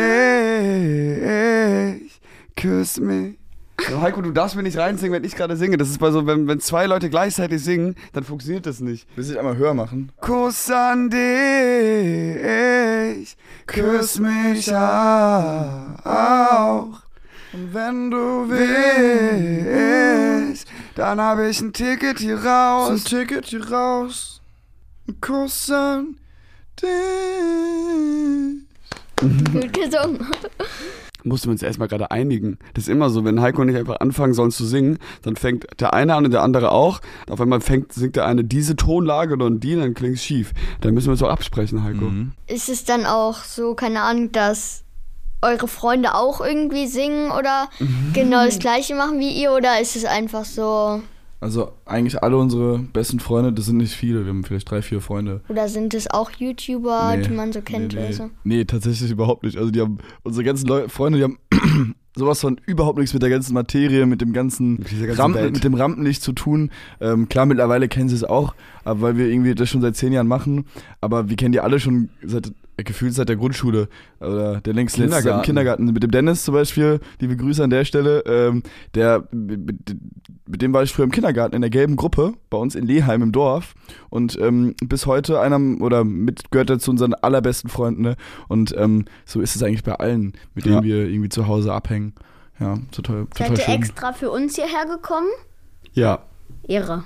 Küss 2.55 2.99
mich. 2.99 3.37
So, 3.81 4.01
Heiko, 4.01 4.21
du 4.21 4.31
darfst 4.31 4.55
mir 4.55 4.63
nicht 4.63 4.77
reinsingen, 4.77 5.13
wenn 5.13 5.23
ich 5.23 5.35
gerade 5.35 5.55
singe. 5.57 5.77
Das 5.77 5.89
ist 5.89 5.99
bei 5.99 6.09
so, 6.09 6.25
wenn, 6.25 6.47
wenn 6.47 6.59
zwei 6.59 6.85
Leute 6.85 7.09
gleichzeitig 7.09 7.63
singen, 7.63 7.95
dann 8.13 8.23
funktioniert 8.23 8.65
das 8.65 8.79
nicht. 8.79 9.07
Willst 9.15 9.29
du 9.29 9.33
dich 9.33 9.39
einmal 9.39 9.57
höher 9.57 9.73
machen? 9.73 10.11
Kuss 10.21 10.69
an 10.71 11.09
dich, 11.09 13.35
küss 13.67 14.19
mich 14.19 14.73
auch. 14.73 17.01
Und 17.53 17.73
wenn 17.73 18.11
du 18.11 18.49
willst, 18.49 20.67
dann 20.95 21.21
habe 21.21 21.49
ich 21.49 21.61
ein 21.61 21.73
Ticket 21.73 22.19
hier 22.19 22.43
raus. 22.43 22.89
ein 22.89 23.03
Ticket 23.03 23.45
hier 23.45 23.69
raus. 23.71 24.41
Ein 25.07 25.21
Kuss 25.21 25.69
an 25.69 26.15
dich. 26.81 26.87
Gut 29.19 29.73
gesungen. 29.73 30.25
Mussten 31.25 31.47
wir 31.47 31.51
uns 31.51 31.63
erstmal 31.63 31.87
gerade 31.87 32.11
einigen. 32.11 32.57
Das 32.73 32.83
ist 32.83 32.89
immer 32.89 33.09
so, 33.09 33.25
wenn 33.25 33.41
Heiko 33.41 33.61
und 33.61 33.69
ich 33.69 33.75
einfach 33.75 33.99
anfangen 33.99 34.33
sollen 34.33 34.51
zu 34.51 34.65
singen, 34.65 34.99
dann 35.23 35.35
fängt 35.35 35.67
der 35.79 35.93
eine 35.93 36.15
an 36.15 36.25
und 36.25 36.31
der 36.31 36.43
andere 36.43 36.71
auch. 36.71 37.01
Auf 37.29 37.41
einmal 37.41 37.61
fängt, 37.61 37.93
singt 37.93 38.15
der 38.15 38.25
eine 38.25 38.43
diese 38.43 38.75
Tonlage 38.75 39.35
und 39.35 39.59
die, 39.61 39.75
dann 39.75 39.93
klingt 39.93 40.15
es 40.15 40.23
schief. 40.23 40.53
Da 40.81 40.91
müssen 40.91 41.07
wir 41.07 41.11
uns 41.11 41.23
auch 41.23 41.29
absprechen, 41.29 41.83
Heiko. 41.83 42.05
Mhm. 42.05 42.31
Ist 42.47 42.69
es 42.69 42.85
dann 42.85 43.05
auch 43.05 43.39
so, 43.39 43.75
keine 43.75 44.01
Ahnung, 44.01 44.31
dass 44.31 44.83
eure 45.41 45.67
Freunde 45.67 46.15
auch 46.15 46.41
irgendwie 46.41 46.87
singen 46.87 47.31
oder 47.31 47.69
genau 48.13 48.45
das 48.45 48.59
gleiche 48.59 48.95
machen 48.95 49.19
wie 49.19 49.29
ihr 49.29 49.51
oder 49.51 49.79
ist 49.79 49.95
es 49.95 50.05
einfach 50.05 50.45
so 50.45 51.01
Also 51.45 51.73
eigentlich 51.85 52.23
alle 52.23 52.37
unsere 52.37 52.79
besten 52.79 53.19
Freunde, 53.19 53.53
das 53.53 53.67
sind 53.67 53.77
nicht 53.77 53.93
viele, 53.93 54.25
wir 54.25 54.29
haben 54.29 54.43
vielleicht 54.43 54.71
drei, 54.71 54.81
vier 54.81 54.99
Freunde. 54.99 55.41
oder 55.47 55.67
sind 55.69 55.93
es 55.93 56.09
auch 56.09 56.31
YouTuber, 56.31 57.17
Nee, 57.17 57.21
die 57.21 57.29
man 57.29 57.53
so 57.53 57.61
kennt 57.61 57.93
nee, 57.93 57.99
oder 57.99 58.07
nee. 58.07 58.13
so? 58.13 58.31
Nee, 58.43 58.65
tatsächlich 58.65 59.11
überhaupt 59.11 59.43
nicht. 59.43 59.55
Also 59.55 59.69
die 59.69 59.79
haben, 59.79 59.99
unsere 60.23 60.43
ganzen 60.43 60.65
Leu 60.65 60.87
Freunde, 60.87 61.19
die 61.19 61.23
haben 61.23 61.37
sowas 62.15 62.41
von 62.41 62.59
überhaupt 62.65 62.97
nichts 62.97 63.13
mit 63.13 63.21
der 63.21 63.29
ganzen 63.29 63.53
Materie, 63.53 64.07
mit 64.07 64.21
dem 64.21 64.33
ganzen, 64.33 64.77
Mit 64.77 64.89
ganzen 64.89 65.11
Rampen, 65.11 65.51
mit 65.51 65.63
dem 65.63 65.75
Rampenlicht 65.75 66.23
zu 66.23 66.33
tun. 66.33 66.71
Ähm, 66.99 67.29
klar, 67.29 67.45
mittlerweile 67.45 67.87
kennen 67.89 68.09
sie 68.09 68.15
es 68.15 68.23
auch, 68.23 68.55
aber 68.85 69.01
weil 69.01 69.17
wir 69.17 69.27
irgendwie 69.27 69.53
das 69.55 69.69
schon 69.69 69.81
seit 69.81 69.95
zehn 69.97 70.13
Jahren 70.13 70.27
machen. 70.27 70.65
Aber 71.01 71.27
wir 71.29 71.35
kennen 71.35 71.51
die 71.51 71.59
alle 71.59 71.79
schon 71.79 72.09
seit 72.23 72.51
gefühlt 72.77 73.13
seit 73.13 73.29
der 73.29 73.37
Grundschule 73.37 73.87
oder 74.19 74.59
der 74.59 74.73
längst 74.73 74.95
Kindergarten. 74.95 75.43
Kindergarten. 75.45 75.85
Mit 75.85 76.03
dem 76.03 76.11
Dennis 76.11 76.43
zum 76.43 76.53
Beispiel, 76.55 76.99
liebe 77.21 77.37
Grüße 77.37 77.63
an 77.63 77.69
der 77.69 77.85
Stelle. 77.85 78.19
Ähm, 78.25 78.63
der 78.95 79.23
mit, 79.31 79.95
mit 80.45 80.61
dem 80.61 80.73
war 80.73 80.83
ich 80.83 80.91
früher 80.91 81.05
im 81.05 81.11
Kindergarten 81.11 81.55
in 81.55 81.61
der 81.61 81.69
gelben 81.69 81.95
Gruppe 81.95 82.33
bei 82.49 82.57
uns 82.57 82.75
in 82.75 82.85
Leheim 82.85 83.21
im 83.21 83.31
Dorf 83.31 83.75
und 84.09 84.37
ähm, 84.41 84.75
bis 84.83 85.05
heute 85.05 85.39
einer 85.39 85.57
oder 85.81 86.03
mit 86.03 86.51
gehört 86.51 86.69
er 86.69 86.79
zu 86.79 86.91
unseren 86.91 87.13
allerbesten 87.13 87.69
Freunden. 87.69 88.01
Ne? 88.01 88.15
Und 88.49 88.75
ähm, 88.77 89.05
so 89.25 89.39
ist 89.39 89.55
es 89.55 89.63
eigentlich 89.63 89.83
bei 89.83 89.93
allen, 89.95 90.33
mit 90.53 90.65
denen 90.65 90.75
Ja. 90.75 90.83
wir 90.83 91.07
irgendwie 91.07 91.29
zu 91.29 91.47
Hause 91.47 91.71
abhängen. 91.73 92.13
Ja, 92.59 92.77
total, 92.91 93.25
total 93.27 93.47
Seid 93.47 93.51
ihr 93.51 93.63
schön. 93.63 93.73
extra 93.75 94.11
für 94.13 94.31
uns 94.31 94.55
hierher 94.55 94.85
gekommen? 94.85 95.27
Ja. 95.93 96.19
Ehre. 96.67 97.05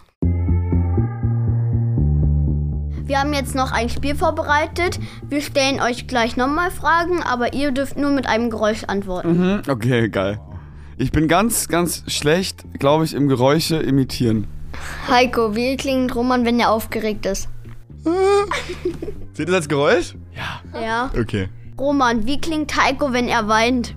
Wir 3.09 3.19
haben 3.19 3.33
jetzt 3.33 3.55
noch 3.55 3.71
ein 3.71 3.89
Spiel 3.89 4.13
vorbereitet. 4.13 4.99
Wir 5.23 5.41
stellen 5.41 5.81
euch 5.81 6.05
gleich 6.05 6.37
nochmal 6.37 6.69
Fragen, 6.69 7.23
aber 7.23 7.55
ihr 7.55 7.71
dürft 7.71 7.97
nur 7.97 8.11
mit 8.11 8.27
einem 8.27 8.51
Geräusch 8.51 8.83
antworten. 8.83 9.55
Mhm. 9.55 9.61
Okay, 9.67 10.09
geil. 10.09 10.39
Ich 10.99 11.11
bin 11.11 11.27
ganz, 11.27 11.69
ganz 11.69 12.03
schlecht, 12.05 12.65
glaube 12.77 13.05
ich, 13.05 13.15
im 13.15 13.27
Geräusche 13.27 13.77
imitieren. 13.77 14.45
Heiko, 15.09 15.55
wie 15.55 15.75
klingt 15.75 16.13
Roman, 16.13 16.45
wenn 16.45 16.59
er 16.59 16.69
aufgeregt 16.69 17.25
ist? 17.25 17.49
Seht 19.33 19.39
ihr 19.39 19.45
das 19.47 19.55
als 19.55 19.69
Geräusch? 19.69 20.13
Ja. 20.79 21.09
Okay. 21.19 21.49
Roman, 21.79 22.27
wie 22.27 22.39
klingt 22.39 22.79
Heiko, 22.79 23.11
wenn 23.11 23.27
er 23.27 23.47
weint? 23.47 23.95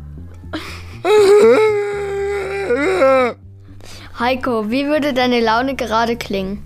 Heiko, 4.19 4.71
wie 4.71 4.87
würde 4.87 5.13
deine 5.13 5.41
Laune 5.41 5.77
gerade 5.77 6.17
klingen? 6.17 6.65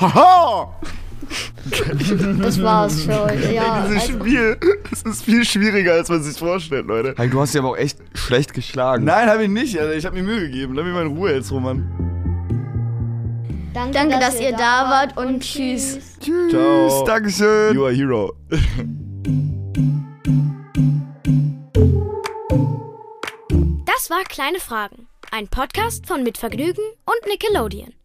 Haha! 0.00 0.74
Das 2.42 2.62
war's 2.62 3.02
für 3.02 3.24
heute. 3.24 3.52
Ja, 3.52 3.86
Dieses 3.86 4.02
also, 4.02 4.20
Spiel, 4.20 4.56
das 4.90 5.02
ist 5.02 5.24
viel 5.24 5.44
schwieriger, 5.44 5.92
als 5.94 6.08
man 6.08 6.22
sich 6.22 6.38
vorstellt, 6.38 6.86
Leute. 6.86 7.14
Hey, 7.16 7.28
du 7.28 7.40
hast 7.40 7.54
dich 7.54 7.60
aber 7.60 7.70
auch 7.70 7.76
echt 7.76 7.98
schlecht 8.14 8.54
geschlagen. 8.54 9.04
Nein, 9.04 9.28
habe 9.28 9.44
ich 9.44 9.50
nicht. 9.50 9.78
Alter. 9.78 9.94
Ich 9.94 10.04
habe 10.06 10.16
mir 10.16 10.22
Mühe 10.22 10.40
gegeben. 10.40 10.74
Lass 10.74 10.84
mich 10.84 10.94
mal 10.94 11.06
in 11.06 11.16
Ruhe 11.16 11.32
jetzt, 11.34 11.50
Roman. 11.52 11.86
danke, 13.74 13.92
danke 13.92 14.18
dass, 14.18 14.40
ihr 14.40 14.52
da 14.52 14.88
wart 14.88 15.16
und 15.16 15.40
tschüss. 15.40 15.98
Tschüss. 16.20 16.50
Ciao. 16.50 17.04
Dankeschön. 17.04 17.74
You 17.74 17.84
are 17.84 17.92
a 17.92 17.96
hero. 17.96 18.32
Das 23.84 24.10
war 24.10 24.22
Kleine 24.24 24.60
Fragen, 24.60 25.08
ein 25.30 25.48
Podcast 25.48 26.06
von 26.06 26.22
Mitvergnügen 26.22 26.84
und 27.04 27.26
Nickelodeon. 27.30 27.97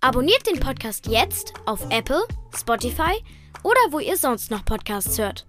Abonniert 0.00 0.46
den 0.46 0.60
Podcast 0.60 1.08
jetzt 1.08 1.54
auf 1.66 1.84
Apple, 1.90 2.22
Spotify 2.56 3.20
oder 3.64 3.80
wo 3.90 3.98
ihr 3.98 4.16
sonst 4.16 4.52
noch 4.52 4.64
Podcasts 4.64 5.18
hört. 5.18 5.44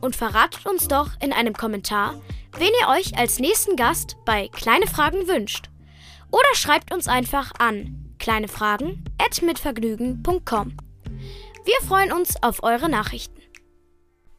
Und 0.00 0.14
verratet 0.14 0.66
uns 0.66 0.86
doch 0.86 1.10
in 1.20 1.32
einem 1.32 1.54
Kommentar, 1.54 2.14
wen 2.56 2.70
ihr 2.80 2.86
euch 2.88 3.18
als 3.18 3.40
nächsten 3.40 3.74
Gast 3.74 4.16
bei 4.24 4.46
Kleine 4.48 4.86
Fragen 4.86 5.26
wünscht. 5.26 5.68
Oder 6.30 6.54
schreibt 6.54 6.94
uns 6.94 7.08
einfach 7.08 7.50
an 7.58 8.14
kleinefragen@mitvergnügen.com. 8.20 10.76
Wir 11.64 11.80
freuen 11.86 12.12
uns 12.12 12.40
auf 12.40 12.62
eure 12.62 12.88
Nachrichten. 12.88 13.42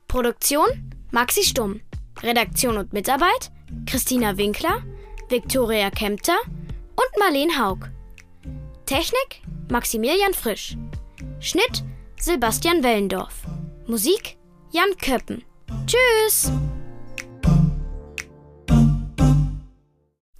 Produktion 0.07 0.93
Maxi 1.11 1.43
Stumm. 1.43 1.81
Redaktion 2.23 2.77
und 2.77 2.93
Mitarbeit 2.93 3.51
Christina 3.85 4.37
Winkler, 4.37 4.83
Viktoria 5.27 5.89
Kempter 5.89 6.37
und 6.45 7.19
Marleen 7.19 7.59
Haug. 7.59 7.89
Technik 8.89 9.43
Maximilian 9.69 10.33
Frisch. 10.33 10.75
Schnitt 11.39 11.83
Sebastian 12.19 12.81
Wellendorf. 12.81 13.43
Musik 13.85 14.39
Jan 14.71 14.97
Köppen. 14.97 15.45
Tschüss! 15.85 16.51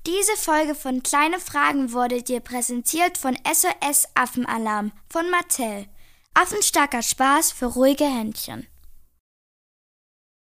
Diese 0.07 0.35
Folge 0.35 0.73
von 0.73 1.03
Kleine 1.03 1.39
Fragen 1.39 1.93
wurde 1.93 2.23
dir 2.23 2.39
präsentiert 2.39 3.19
von 3.19 3.37
SOS 3.45 4.07
Affenalarm 4.15 4.93
von 5.11 5.29
Mattel. 5.29 5.85
Affenstarker 6.33 7.03
Spaß 7.03 7.51
für 7.51 7.67
ruhige 7.67 8.05
Händchen. 8.05 8.65